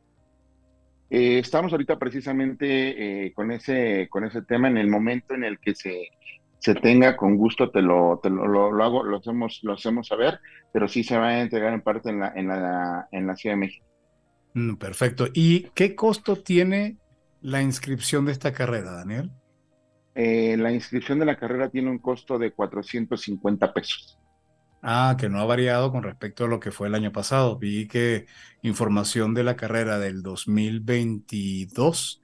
[1.10, 5.58] Eh, estamos ahorita precisamente eh, con, ese, con ese tema en el momento en el
[5.58, 6.10] que se,
[6.60, 10.40] se tenga, con gusto te lo, te lo, lo, hago, lo hacemos, lo hacemos saber,
[10.74, 13.56] pero sí se va a entregar en parte en la, en la, en la Ciudad
[13.56, 13.87] de México.
[14.58, 15.28] Mm, perfecto.
[15.36, 16.98] ¿Y qué costo tiene
[17.42, 19.30] la inscripción de esta carrera, Daniel?
[20.16, 24.18] Eh, la inscripción de la carrera tiene un costo de 450 pesos.
[24.82, 27.60] Ah, que no ha variado con respecto a lo que fue el año pasado.
[27.60, 28.26] Vi que
[28.64, 32.24] información de la carrera del 2022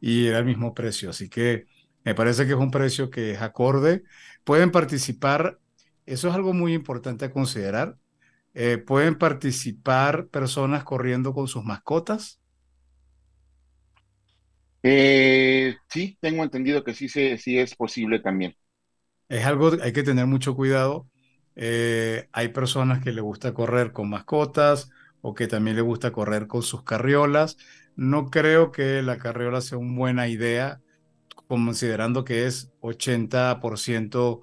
[0.00, 1.66] y era el mismo precio, así que
[2.02, 4.04] me parece que es un precio que es acorde.
[4.42, 5.58] Pueden participar,
[6.06, 7.98] eso es algo muy importante a considerar.
[8.54, 12.40] Eh, pueden participar personas corriendo con sus mascotas.
[14.82, 18.54] Eh, sí, tengo entendido que sí, sí es posible también.
[19.28, 21.08] Es algo, hay que tener mucho cuidado.
[21.56, 24.90] Eh, hay personas que le gusta correr con mascotas
[25.22, 27.56] o que también le gusta correr con sus carriolas.
[27.96, 30.80] No creo que la carriola sea una buena idea
[31.48, 34.42] considerando que es 80%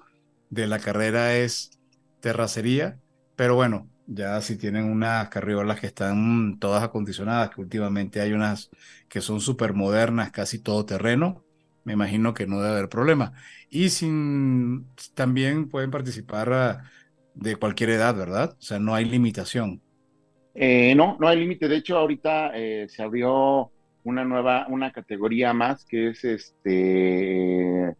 [0.50, 1.72] de la carrera es
[2.20, 3.00] terracería,
[3.36, 8.70] pero bueno, ya si tienen unas carriolas que están todas acondicionadas, que últimamente hay unas
[9.08, 11.44] que son súper modernas, casi todo terreno,
[11.84, 13.32] me imagino que no debe haber problema.
[13.70, 16.90] Y sin, también pueden participar ah,
[17.34, 18.56] de cualquier edad, ¿verdad?
[18.58, 19.80] O sea, no hay limitación.
[20.54, 21.68] Eh, no, no hay límite.
[21.68, 23.70] De hecho, ahorita eh, se abrió
[24.04, 27.96] una nueva, una categoría más que es este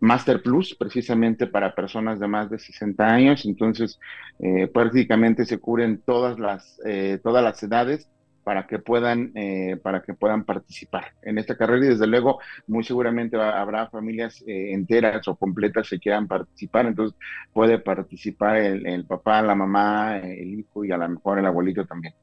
[0.00, 3.44] Master Plus, precisamente para personas de más de 60 años.
[3.44, 3.98] Entonces,
[4.38, 8.08] eh, prácticamente se cubren todas las, eh, todas las edades
[8.44, 11.84] para que puedan eh, para que puedan participar en esta carrera.
[11.84, 16.86] Y desde luego muy seguramente habrá familias enteras o completas que quieran participar.
[16.86, 17.18] Entonces
[17.52, 21.84] puede participar el, el, papá la mamá el hijo y a lo mejor el abuelito
[21.84, 22.14] también.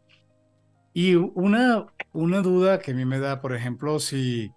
[0.94, 4.52] Y una, una duda que a mí me da, por ejemplo, si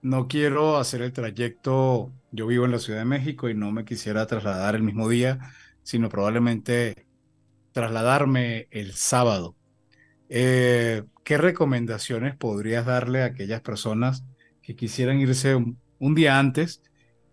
[0.00, 3.84] no quiero hacer el trayecto, yo vivo en la Ciudad de México y no me
[3.84, 5.38] quisiera trasladar el mismo día,
[5.84, 7.06] sino probablemente
[7.72, 9.56] trasladarme el sábado.
[10.28, 14.24] Eh, ¿Qué recomendaciones podrías darle a aquellas personas
[14.62, 15.78] que quisieran irse un,
[16.14, 16.82] día antes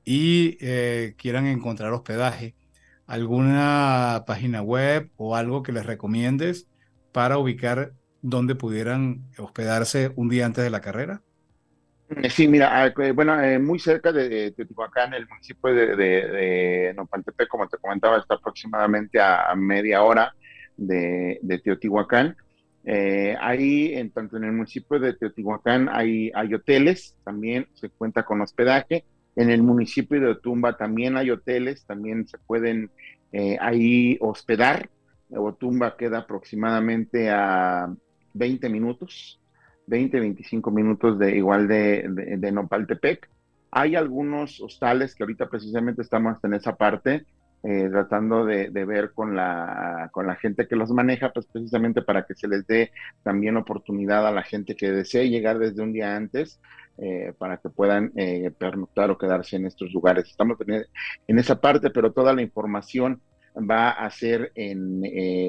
[0.06, 2.56] y eh, quieran encontrar hospedaje?
[3.08, 6.68] ¿Alguna página web o algo que les recomiendes
[7.12, 11.24] para ubicar donde pudieran hospedarse un día antes de la carrera?
[12.18, 17.48] Eh, sí, mira, ah, bueno, eh, muy cerca de Teotihuacán, el municipio de, de, Nopaltepec,
[17.48, 20.36] como te comentaba, está aproximadamente a, media hora
[20.76, 22.36] de, Teotihuacán.
[22.84, 28.24] Eh, ahí, en tanto en el municipio de Teotihuacán, hay, hay hoteles, también se cuenta
[28.24, 29.06] con hospedaje.
[29.38, 32.92] En el municipio de Otumba también hay hoteles, también se pueden
[33.62, 34.90] ahí hospedar.
[35.30, 37.94] Otumba queda aproximadamente a
[38.34, 39.41] 20 minutos,
[39.92, 42.06] 20, 25 minutos de igual de,
[42.38, 43.30] de, Nopaltepec.
[43.72, 47.26] Hay algunos hostales que ahorita precisamente estamos en esa parte,
[47.64, 52.26] eh, tratando de, ver con la, con la gente que los maneja, pues precisamente para
[52.26, 56.16] que se les dé también oportunidad a la gente que desee llegar desde un día
[56.16, 56.62] antes,
[56.98, 60.26] eh, para que puedan eh, pernoctar o quedarse en estos lugares.
[60.26, 60.86] Estamos en,
[61.28, 63.22] en, esa parte, pero toda la información
[63.58, 65.02] va a ser en,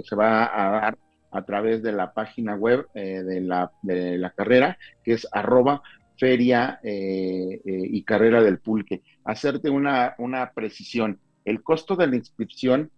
[0.05, 0.99] se va a dar
[1.33, 5.83] a través de la página web eh, de, la, de, la, carrera, que es arroba
[6.19, 9.03] feria eh, eh, y carrera del pulque.
[9.25, 11.19] Hacerte una, una precisión.
[11.45, 12.91] El costo de la inscripción,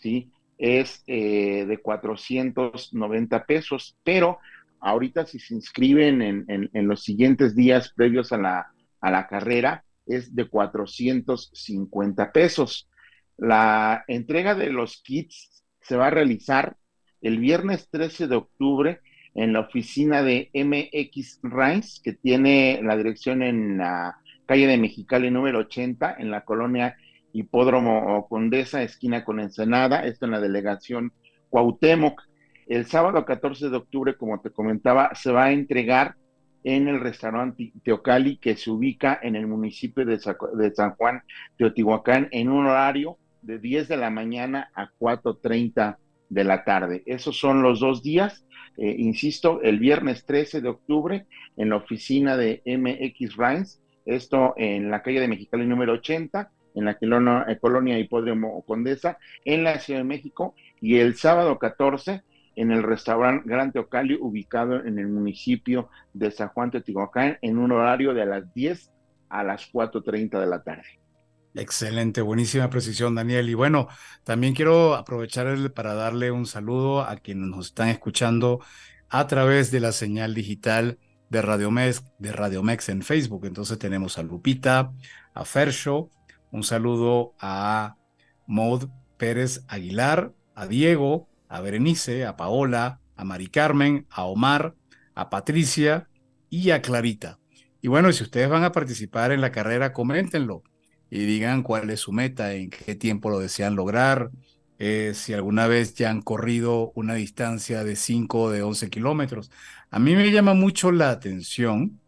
[0.00, 0.30] ¿sí?
[0.56, 4.38] Es de 490 pesos, pero
[4.78, 9.26] ahorita si se inscriben en, en, en, los siguientes días previos a la, a la
[9.26, 12.88] carrera, es de 450 pesos.
[13.36, 16.76] La entrega de los kits se va a realizar
[17.22, 19.00] el viernes 13 de octubre
[19.34, 25.30] en la oficina de MX Rice, que tiene la dirección en la calle de Mexicali
[25.30, 26.96] número 80, en la colonia
[27.32, 31.12] Hipódromo Condesa, esquina con Ensenada, esto en la delegación
[31.48, 32.22] Cuauhtémoc.
[32.66, 36.16] El sábado 14 de octubre, como te comentaba, se va a entregar
[36.64, 41.22] en el restaurante Teocali, que se ubica en el municipio de, San Juan
[41.56, 45.96] Teotihuacán, en un horario de 10 de la mañana a 4.30
[46.32, 47.02] de la tarde.
[47.04, 48.46] Esos son los dos días.
[48.78, 51.26] Eh, insisto, el viernes 13 de octubre
[51.58, 56.84] en la oficina de MX Rines, esto en la calle de Mexicali número 80, en
[56.86, 62.22] la colonia, eh, colonia Hipódromo Condesa, en la Ciudad de México, y el sábado 14
[62.56, 67.72] en el restaurante Gran Teocali, ubicado en el municipio de San Juan Teotihuacán, en un
[67.72, 68.90] horario de las 10
[69.28, 71.01] a las 4.30 de la tarde.
[71.54, 73.50] Excelente, buenísima precisión, Daniel.
[73.50, 73.88] Y bueno,
[74.24, 78.60] también quiero aprovechar para darle un saludo a quienes nos están escuchando
[79.10, 80.98] a través de la señal digital
[81.28, 83.44] de Radio Mex, de Radio Mex en Facebook.
[83.44, 84.92] Entonces tenemos a Lupita,
[85.34, 86.08] a Fersho,
[86.50, 87.96] un saludo a
[88.46, 88.88] Maud
[89.18, 94.74] Pérez Aguilar, a Diego, a Berenice, a Paola, a Mari Carmen, a Omar,
[95.14, 96.08] a Patricia
[96.48, 97.38] y a Clarita.
[97.82, 100.62] Y bueno, si ustedes van a participar en la carrera, coméntenlo
[101.14, 104.30] y digan cuál es su meta, en qué tiempo lo desean lograr,
[104.78, 109.50] eh, si alguna vez ya han corrido una distancia de 5 o de 11 kilómetros.
[109.90, 112.00] A mí me llama mucho la atención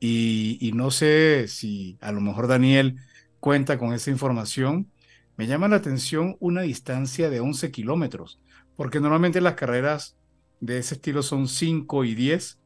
[0.00, 2.96] y, y, no sé si a lo mejor Daniel
[3.40, 4.90] cuenta con esa información.
[5.36, 8.40] Me llama la atención una distancia de 11 kilómetros,
[8.74, 10.16] porque normalmente las carreras
[10.60, 12.58] de ese estilo son 5 y 10.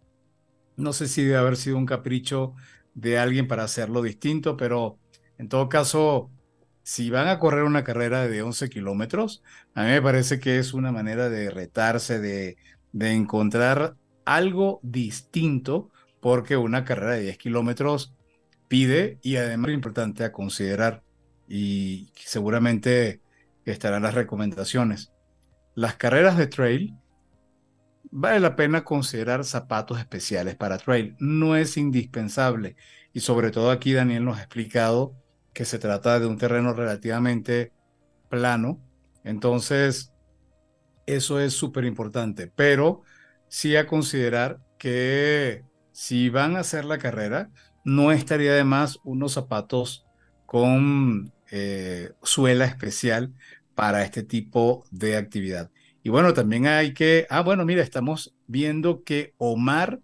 [0.77, 2.55] No sé si debe haber sido un capricho
[2.95, 5.00] de alguien para hacerlo distinto, pero
[5.41, 6.31] en todo caso,
[6.83, 9.43] si van a correr una carrera de 11 kilómetros,
[9.75, 12.59] a mí me parece que es una manera de retarse, de,
[12.93, 15.89] de encontrar algo distinto,
[16.21, 18.15] porque una carrera de 10 kilómetros
[18.69, 21.03] pide y además es importante a considerar
[21.49, 23.23] y seguramente
[23.65, 25.11] estarán las recomendaciones.
[25.75, 26.95] Las carreras de trail,
[28.11, 31.17] vale la pena considerar zapatos especiales para trail.
[31.19, 32.77] No es indispensable.
[33.15, 35.15] Y sobre todo aquí Daniel nos ha explicado
[35.53, 37.73] que se trata de un terreno relativamente
[38.29, 38.81] plano.
[39.25, 40.13] Entonces,
[41.07, 42.47] eso es súper importante.
[42.47, 43.03] Pero
[43.49, 47.51] sí a considerar que si van a hacer la carrera,
[47.85, 50.07] no estaría de más unos zapatos
[50.47, 53.35] con eh, suela especial
[53.75, 55.71] para este tipo de actividad.
[56.03, 60.01] Y bueno, también hay que, ah, bueno, mira, estamos viendo que Omar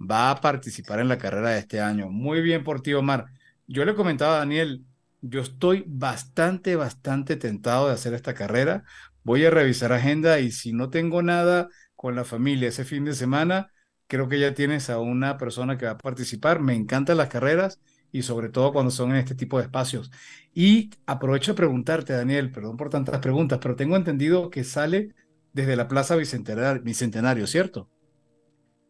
[0.00, 2.08] va a participar en la carrera de este año.
[2.10, 3.26] Muy bien por ti, Omar.
[3.66, 4.84] Yo le comentaba a Daniel,
[5.22, 8.84] yo estoy bastante, bastante tentado de hacer esta carrera.
[9.22, 13.14] Voy a revisar agenda y si no tengo nada con la familia ese fin de
[13.14, 13.70] semana,
[14.06, 16.60] creo que ya tienes a una persona que va a participar.
[16.60, 17.80] Me encantan las carreras
[18.12, 20.10] y sobre todo cuando son en este tipo de espacios.
[20.52, 25.14] Y aprovecho de preguntarte, Daniel, perdón por tantas preguntas, pero tengo entendido que sale
[25.54, 27.88] desde la Plaza Bicentenario, Bicentenario ¿cierto?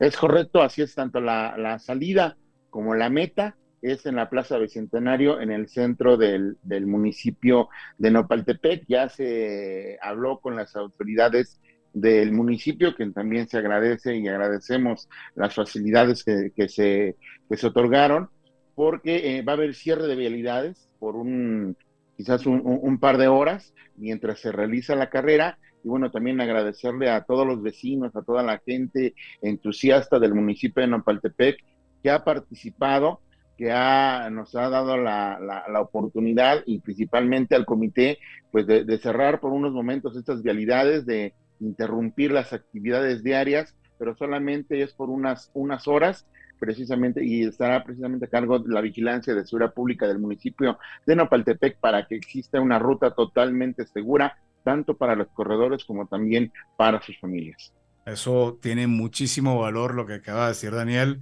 [0.01, 2.37] Es correcto, así es tanto la salida
[2.71, 7.69] como la meta es en la Plaza Bicentenario, en el centro del, del, municipio
[7.99, 8.87] de Nopaltepec.
[8.89, 11.61] Ya se habló con las autoridades
[11.93, 17.17] del municipio, que también se agradece y agradecemos las facilidades que, que se,
[17.47, 18.31] que se otorgaron,
[18.75, 21.77] porque eh, va a haber cierre de vialidades por un
[22.17, 25.59] quizás un, un, par de horas mientras se realiza la carrera.
[25.83, 30.81] Y bueno, también agradecerle a todos los vecinos, a toda la gente entusiasta del municipio
[30.81, 31.59] de Nopaltepec
[32.03, 33.21] que ha participado
[33.57, 35.39] que ha, nos ha dado la,
[35.81, 38.19] oportunidad y principalmente al comité,
[38.51, 44.83] pues de, cerrar por unos momentos estas vialidades, de interrumpir las actividades diarias, pero solamente
[44.83, 46.27] es por unas, unas horas
[46.59, 51.17] precisamente y estará precisamente a cargo de la vigilancia de seguridad pública del municipio de
[51.17, 57.03] Nopaltepec para que exista una ruta totalmente segura, tanto para los corredores como también para
[57.03, 57.73] sus familias.
[58.07, 61.21] Eso tiene muchísimo valor lo que acaba de decir Daniel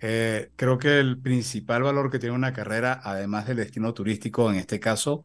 [0.00, 4.56] eh, creo que el principal valor que tiene una carrera, además del destino turístico en
[4.56, 5.24] este caso,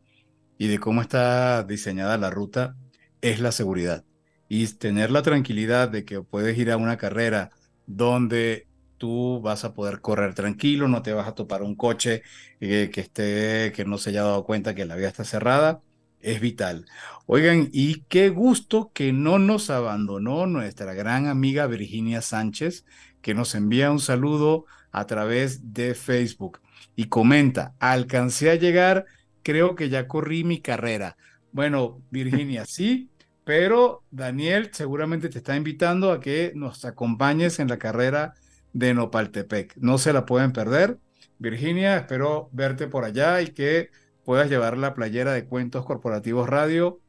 [0.57, 2.75] y de cómo está diseñada la ruta,
[3.21, 4.05] es la seguridad.
[4.47, 7.51] Y tener la tranquilidad de que puedes ir a una carrera
[7.87, 8.67] donde
[8.97, 12.21] tú vas a poder correr tranquilo, no te vas a topar un coche
[12.59, 15.81] eh, que esté, que no se haya dado cuenta que la vía está cerrada,
[16.19, 16.85] es vital.
[17.25, 22.85] Oigan, y qué gusto que no nos abandonó nuestra gran amiga Virginia Sánchez,
[23.21, 26.59] que nos envía un saludo a través de Facebook
[26.95, 29.05] y comenta, alcancé a llegar,
[29.43, 31.17] creo que ya corrí mi carrera.
[31.51, 33.09] Bueno, Virginia, sí,
[33.43, 38.33] pero Daniel seguramente te está invitando a que nos acompañes en la carrera
[38.73, 39.75] de Nopaltepec.
[39.77, 40.97] No se la pueden perder.
[41.39, 43.89] Virginia, espero verte por allá y que
[44.23, 46.99] puedas llevar la playera de Cuentos Corporativos Radio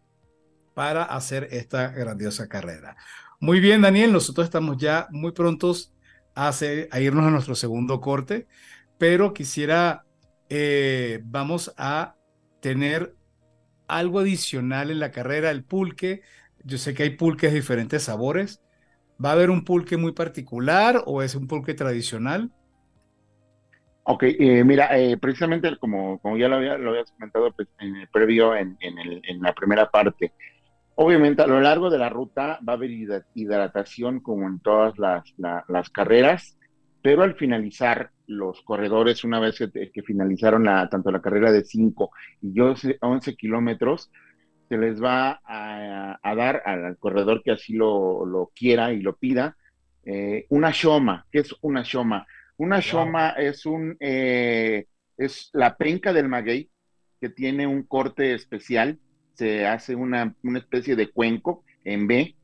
[0.74, 2.96] para hacer esta grandiosa carrera.
[3.40, 5.91] Muy bien, Daniel, nosotros estamos ya muy prontos
[6.34, 6.50] a,
[7.00, 8.46] irnos a nuestro segundo corte,
[8.98, 10.04] pero quisiera,
[10.48, 12.16] eh, vamos a
[12.60, 13.14] tener
[13.88, 16.22] algo adicional en la carrera, el pulque.
[16.64, 18.62] Yo sé que hay pulques de diferentes sabores.
[19.22, 22.50] ¿Va a haber un pulque muy particular o es un pulque tradicional?
[24.04, 27.96] Ok, eh, mira, eh, precisamente como, como ya lo, había, lo habías comentado pues, en
[27.96, 30.32] el previo, en, en, la primera parte,
[30.96, 32.90] obviamente a lo largo de la ruta va a haber
[33.34, 35.24] hidratación como en todas las,
[35.68, 36.58] las carreras.
[37.02, 42.10] pero al finalizar los corredores, una vez que, finalizaron la, tanto la carrera de 5
[42.42, 44.10] y 11 kilómetros,
[44.68, 49.56] se les va a, dar al, corredor que así lo, quiera y lo pida,
[50.04, 51.26] eh, una shoma.
[51.30, 52.26] ¿Qué es una shoma?
[52.56, 54.86] Una shoma es un eh,
[55.16, 56.70] es la penca del maguey
[57.20, 58.98] que tiene un corte especial,
[59.34, 62.34] se hace una, especie de cuenco en B.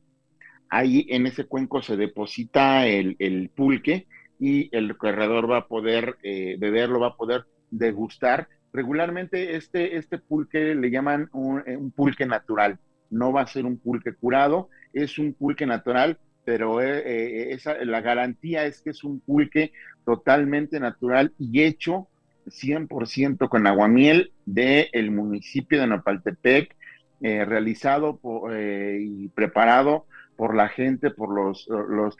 [0.69, 4.07] Ahí en ese cuenco se deposita el, pulque
[4.39, 8.47] y el corredor va a poder eh, beberlo, va a poder degustar.
[8.71, 12.79] Regularmente este, este pulque le llaman un, eh, pulque natural,
[13.09, 18.01] no va a ser un pulque curado, es un pulque natural, pero eh, esa, la
[18.01, 19.71] garantía es que es un pulque
[20.05, 22.07] totalmente natural y hecho
[22.49, 26.75] 100% con aguamiel del municipio de Nopaltepec,
[27.21, 28.19] eh, realizado
[28.51, 30.05] eh, y preparado
[30.35, 32.15] por la gente, por los, los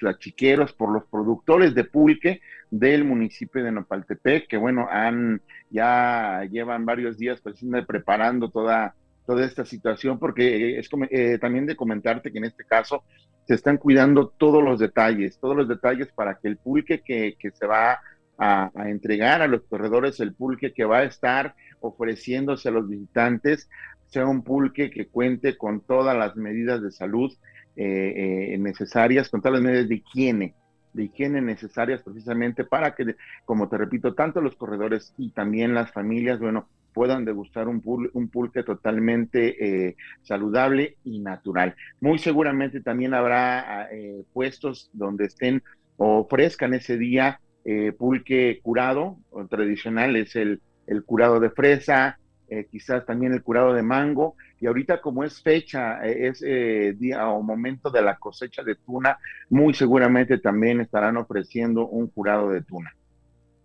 [0.74, 7.18] por los productores de pulque del municipio de Nopaltepec, que bueno, han, ya llevan varios
[7.18, 7.42] días
[7.88, 8.94] preparando toda,
[9.26, 13.04] toda esta situación, porque es eh, también de comentarte que en este caso
[13.48, 17.52] se están cuidando todos los detalles, todos los detalles para que el pulque que, que
[17.52, 18.00] se va
[18.40, 23.70] a, entregar a los corredores el pulque que va a estar ofreciéndose a los visitantes
[24.10, 27.32] sea un pulque que cuente con todas las medidas de salud
[27.76, 30.56] eh, eh, necesarias, con todas las medidas de higiene,
[30.94, 35.92] de higiene necesarias precisamente para que, como te repito, tanto los corredores y también las
[35.92, 37.82] familias, bueno, puedan degustar un,
[38.14, 41.76] un pulque totalmente eh, saludable y natural.
[42.02, 43.88] Muy seguramente también habrá
[44.34, 45.62] puestos donde estén
[45.98, 52.19] o ofrezcan ese día eh, pulque curado, o tradicional es el, el curado de fresa,
[52.50, 57.30] eh, quizás también el curado de mango, y ahorita como es fecha, eh, es día
[57.30, 59.18] o momento de la cosecha de tuna,
[59.50, 62.94] muy seguramente también estarán ofreciendo un curado de tuna.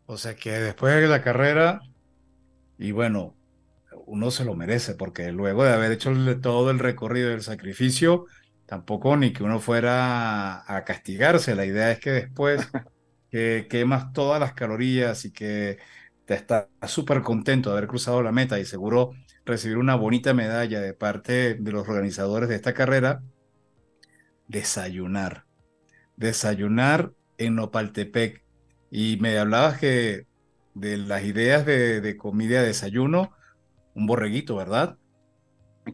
[0.07, 1.81] O sea que después de la carrera,
[2.79, 3.35] y bueno,
[4.07, 8.27] uno se lo merece, porque luego de haber hecho todo el recorrido del sacrificio,
[8.67, 12.69] tampoco ni que uno fuera a castigarse, la idea es que después
[13.31, 15.79] que quemas todas las calorías y que
[16.27, 19.13] te estás súper contento de haber cruzado la meta y seguro
[19.45, 23.23] recibir una bonita medalla de parte de los organizadores de esta carrera,
[24.49, 25.45] desayunar.
[26.17, 28.43] Desayunar en Nopaltepec.
[28.91, 30.27] Y me hablabas que
[30.75, 33.33] de las ideas de, comida de desayuno,
[33.95, 34.97] un borreguito, ¿verdad?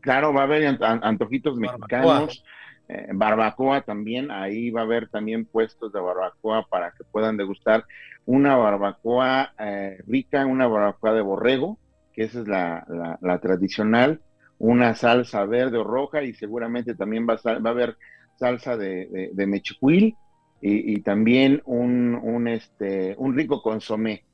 [0.00, 2.44] Claro, va a haber antojitos mexicanos.
[2.92, 7.84] Eh, barbacoa también, ahí va a haber también puestos de barbacoa para que puedan degustar
[8.26, 11.78] una barbacoa eh, rica, una barbacoa de borrego,
[12.12, 14.20] que esa es la, tradicional,
[14.58, 17.96] una salsa verde o roja y seguramente también va a, va a haber
[18.34, 20.16] salsa de, de, mechicuil
[20.60, 24.24] y, también un, un, este, un rico consomé.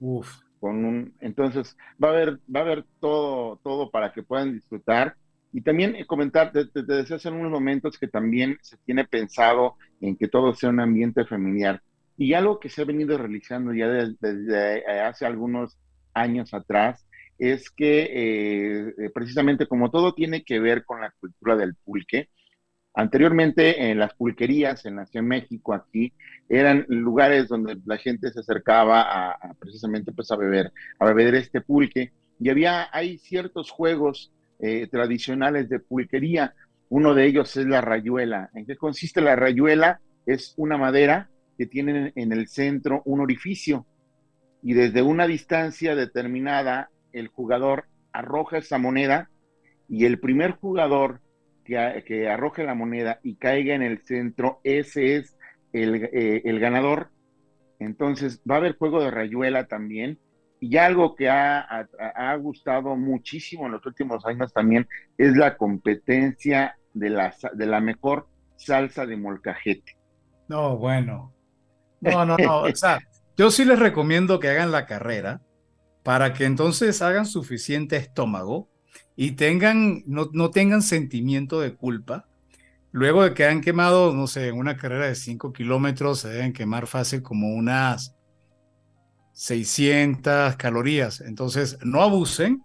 [0.00, 0.28] Uf.
[0.60, 5.16] Con un, entonces va a haber, va a haber todo, todo para que puedan disfrutar
[5.52, 10.16] y también eh, comentar, te, decía hace unos momentos que también se tiene pensado en
[10.16, 11.82] que todo sea un ambiente familiar.
[12.16, 15.78] Y algo que se ha venido realizando ya desde, eh, hace algunos
[16.14, 17.06] años atrás
[17.38, 22.28] es que eh, precisamente como todo tiene que ver con la cultura del pulque,
[22.94, 26.12] anteriormente en las pulquerías en la Ciudad de México aquí
[26.48, 31.62] eran lugares donde la gente se acercaba a, precisamente pues a beber, a beber este
[31.62, 34.30] pulque y había, hay ciertos juegos
[34.62, 36.54] eh, tradicionales de pulquería.
[36.88, 38.48] Uno de ellos es la rayuela.
[38.54, 40.00] ¿En qué consiste la rayuela?
[40.24, 43.86] Es una madera que tiene en el centro un orificio
[44.62, 49.28] y desde una distancia determinada el jugador arroja esa moneda
[49.88, 51.20] y el primer jugador
[51.64, 55.36] que, que arroje la moneda y caiga en el centro, ese es
[55.72, 57.10] el, eh, el ganador.
[57.80, 60.18] Entonces va a haber juego de rayuela también
[60.62, 61.88] y algo que ha,
[62.38, 64.86] gustado muchísimo en los últimos años también
[65.18, 69.98] es la competencia de la, de la mejor salsa de molcajete.
[70.48, 71.34] No, bueno.
[72.00, 72.62] No, no, no.
[72.62, 72.98] o sea,
[73.36, 75.40] yo sí les recomiendo que hagan la carrera
[76.02, 78.68] para que entonces hagan suficiente estómago
[79.14, 82.26] y tengan, no, no tengan sentimiento de culpa.
[82.90, 86.52] Luego de que han quemado, no sé, en una carrera de 5 kilómetros, se deben
[86.52, 88.16] quemar fácil como unas
[89.32, 91.20] 600 calorías.
[91.20, 92.62] Entonces, no abusen,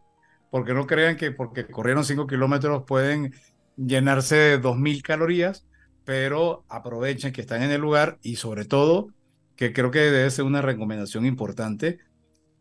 [0.49, 3.34] porque no crean que porque corrieron 5 kilómetros pueden
[3.76, 5.65] llenarse de 2.000 calorías,
[6.03, 9.09] pero aprovechen que están en el lugar y sobre todo,
[9.55, 11.99] que creo que debe ser una recomendación importante,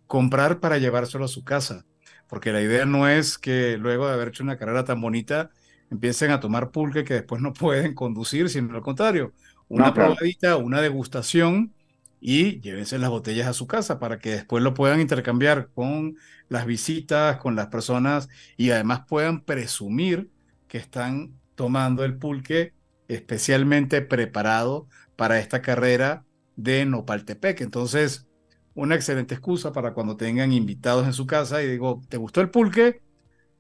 [0.07, 1.85] comprar para llevárselo a su casa,
[2.29, 5.51] porque la idea no es que luego de haber hecho una carrera tan bonita,
[5.91, 9.33] empiecen a tomar pulque que después no pueden conducir, sino al contrario,
[9.69, 11.73] una probadita, una degustación
[12.21, 16.17] y llévense las botellas a su casa para que después lo puedan intercambiar con
[16.49, 20.31] las visitas, con las personas y además puedan presumir
[20.69, 22.73] que están tomando el pulque
[23.09, 26.25] especialmente preparado para esta carrera
[26.57, 27.61] de Nopaltepec.
[27.61, 28.27] Entonces,
[28.75, 32.51] una excelente excusa para cuando tengan invitados en su casa y digo, ¿te gustó el
[32.51, 33.01] pulque?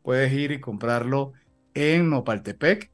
[0.03, 1.33] Puedes ir y comprarlo
[1.75, 2.91] en Nopaltepec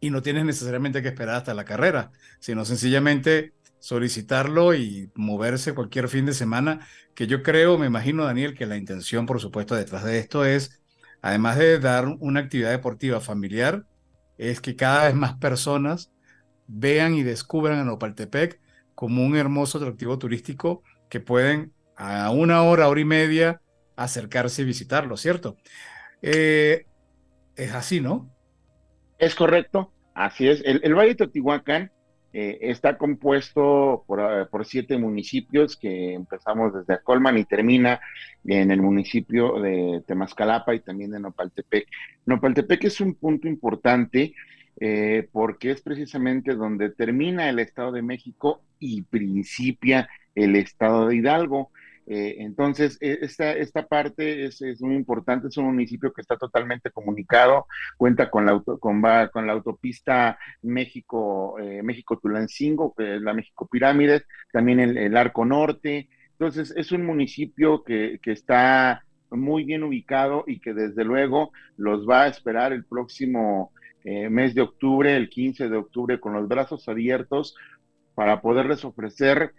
[0.00, 3.52] y no tienes necesariamente que esperar hasta la carrera, sino sencillamente
[3.86, 6.80] solicitarlo y moverse cualquier fin de semana,
[7.14, 10.82] que yo creo, me imagino, Daniel, que la intención, por supuesto, detrás de esto es,
[11.22, 13.84] además de dar una actividad deportiva familiar,
[14.38, 16.10] es que cada vez más personas
[16.66, 18.60] vean y descubran a Nopaltepec
[18.96, 23.60] como un hermoso atractivo turístico que pueden a una hora, hora y media
[23.94, 25.58] acercarse y visitarlo, ¿cierto?
[26.22, 26.86] Eh,
[27.54, 28.34] es así, ¿no?
[29.20, 30.60] Es correcto, así es.
[30.64, 31.92] El, Valle de Teotihuacán
[32.38, 37.98] eh, está compuesto por, por, siete municipios que empezamos desde Colman y termina
[38.44, 41.88] en el municipio de Temascalapa y también de Nopaltepec.
[42.26, 44.34] Nopaltepec es un punto importante
[44.78, 51.16] eh, porque es precisamente donde termina el Estado de México y principia el Estado de
[51.16, 51.70] Hidalgo.
[52.06, 56.90] Eh, entonces, e, esta, esta parte es, muy importante, es un municipio que está totalmente
[56.90, 59.02] comunicado, cuenta con la, auto, con,
[59.32, 66.08] con la autopista México, eh, México-Tulancingo, que es la México Pirámides, también el, Arco Norte.
[66.32, 72.08] Entonces, es un municipio que, que está muy bien ubicado y que desde luego los
[72.08, 73.72] va a esperar el próximo
[74.04, 77.56] eh, mes de octubre, el 15 de octubre, con los brazos abiertos
[78.14, 79.52] para poderles ofrecer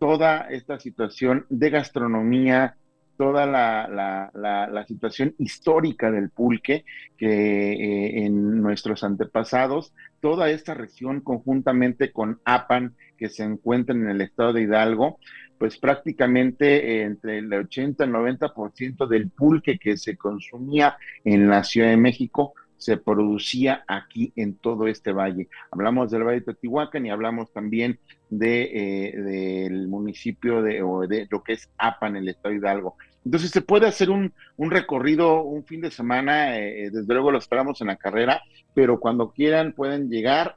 [0.00, 2.74] toda esta situación de gastronomía,
[3.18, 6.86] toda la, situación histórica del pulque
[7.18, 14.08] que eh, en nuestros antepasados, toda esta región conjuntamente con APAN que se encuentra en
[14.08, 15.18] el estado de Hidalgo,
[15.58, 21.62] pues prácticamente entre el 80 y el 90% del pulque que se consumía en la
[21.62, 25.48] Ciudad de México se producía aquí en todo este valle.
[25.70, 27.98] Hablamos del Valle de Teotihuacán y hablamos también
[28.30, 32.96] de, eh, del municipio de, o de lo que es APA en el estado Hidalgo.
[33.22, 37.38] Entonces se puede hacer un, un recorrido un fin de semana, eh, desde luego lo
[37.38, 38.40] esperamos en la carrera,
[38.72, 40.56] pero cuando quieran pueden llegar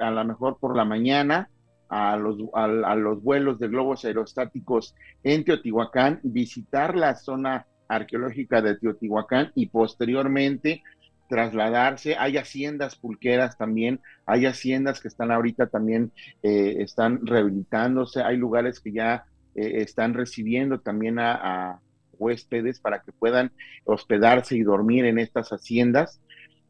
[0.00, 1.50] a lo mejor por la mañana
[1.88, 8.76] a los, a los vuelos de globos aerostáticos en Teotihuacán, visitar la zona arqueológica de
[8.76, 10.82] Teotihuacán y posteriormente
[11.30, 12.16] trasladarse.
[12.18, 16.12] Hay haciendas pulqueras también, hay haciendas que están ahorita también,
[16.42, 19.24] eh, están rehabilitándose, hay lugares que ya
[19.54, 21.80] eh, están recibiendo también a,
[22.18, 23.50] huéspedes para que puedan
[23.84, 26.20] hospedarse y dormir en estas haciendas.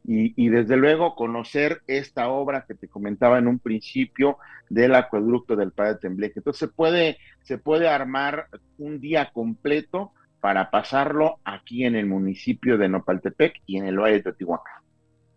[0.07, 4.37] Y, desde luego conocer esta obra que te comentaba en un principio
[4.69, 6.39] del acueducto del Padre Tembleque.
[6.39, 8.47] Entonces se puede, se puede armar
[8.77, 14.15] un día completo para pasarlo aquí en el municipio de Nopaltepec y en el Valle
[14.15, 14.81] de Teotihuacán.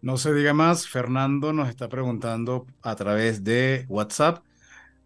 [0.00, 4.44] No se diga más, Fernando nos está preguntando a través de WhatsApp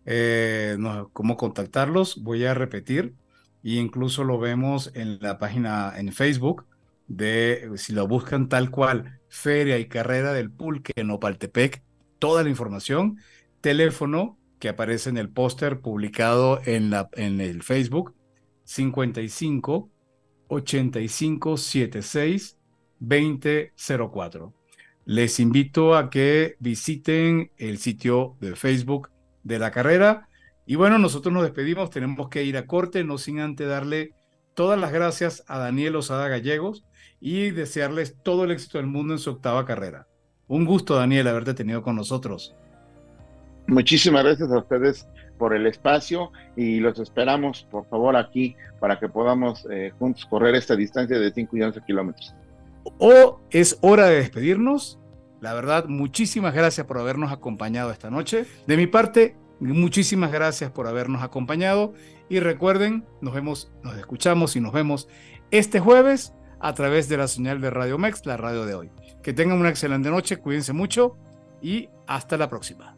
[0.07, 0.77] eh,
[1.13, 2.23] cómo contactarlos.
[2.23, 3.15] Voy a repetir,
[3.63, 6.65] e incluso lo vemos en la página en Facebook
[7.07, 11.09] de, si lo buscan tal cual, Feria y Carrera del Pulque en
[12.19, 13.19] toda la información,
[13.61, 18.15] teléfono que aparece en el póster publicado en, la, en el Facebook
[18.69, 19.91] 55
[20.49, 22.59] 85 76
[22.99, 24.55] 2004.
[25.07, 29.09] Les invito a que visiten el sitio de Facebook
[29.43, 30.29] de la carrera.
[30.67, 34.13] Y bueno, nosotros nos despedimos, tenemos que ir a corte, no sin antes darle
[34.53, 36.85] todas las gracias a Daniel Osada Gallegos
[37.21, 40.09] y desearles todo el éxito del mundo en su octava carrera.
[40.47, 42.55] Un gusto, Daniel, haberte tenido con nosotros.
[43.67, 45.09] Muchísimas gracias a ustedes
[45.39, 50.55] por el espacio y los esperamos, por favor, aquí para que podamos eh, juntos correr
[50.55, 52.35] esta distancia de 5 y 11 kilómetros.
[52.99, 54.99] O es hora de despedirnos.
[55.41, 58.45] La verdad, muchísimas gracias por habernos acompañado esta noche.
[58.67, 61.95] De mi parte, muchísimas gracias por habernos acompañado
[62.29, 65.09] y recuerden, nos vemos, nos escuchamos y nos vemos
[65.51, 68.91] este jueves a través de la señal de Radio Mex, la radio de hoy.
[69.23, 71.17] Que tengan una excelente noche, cuídense mucho
[71.63, 72.98] y hasta la próxima.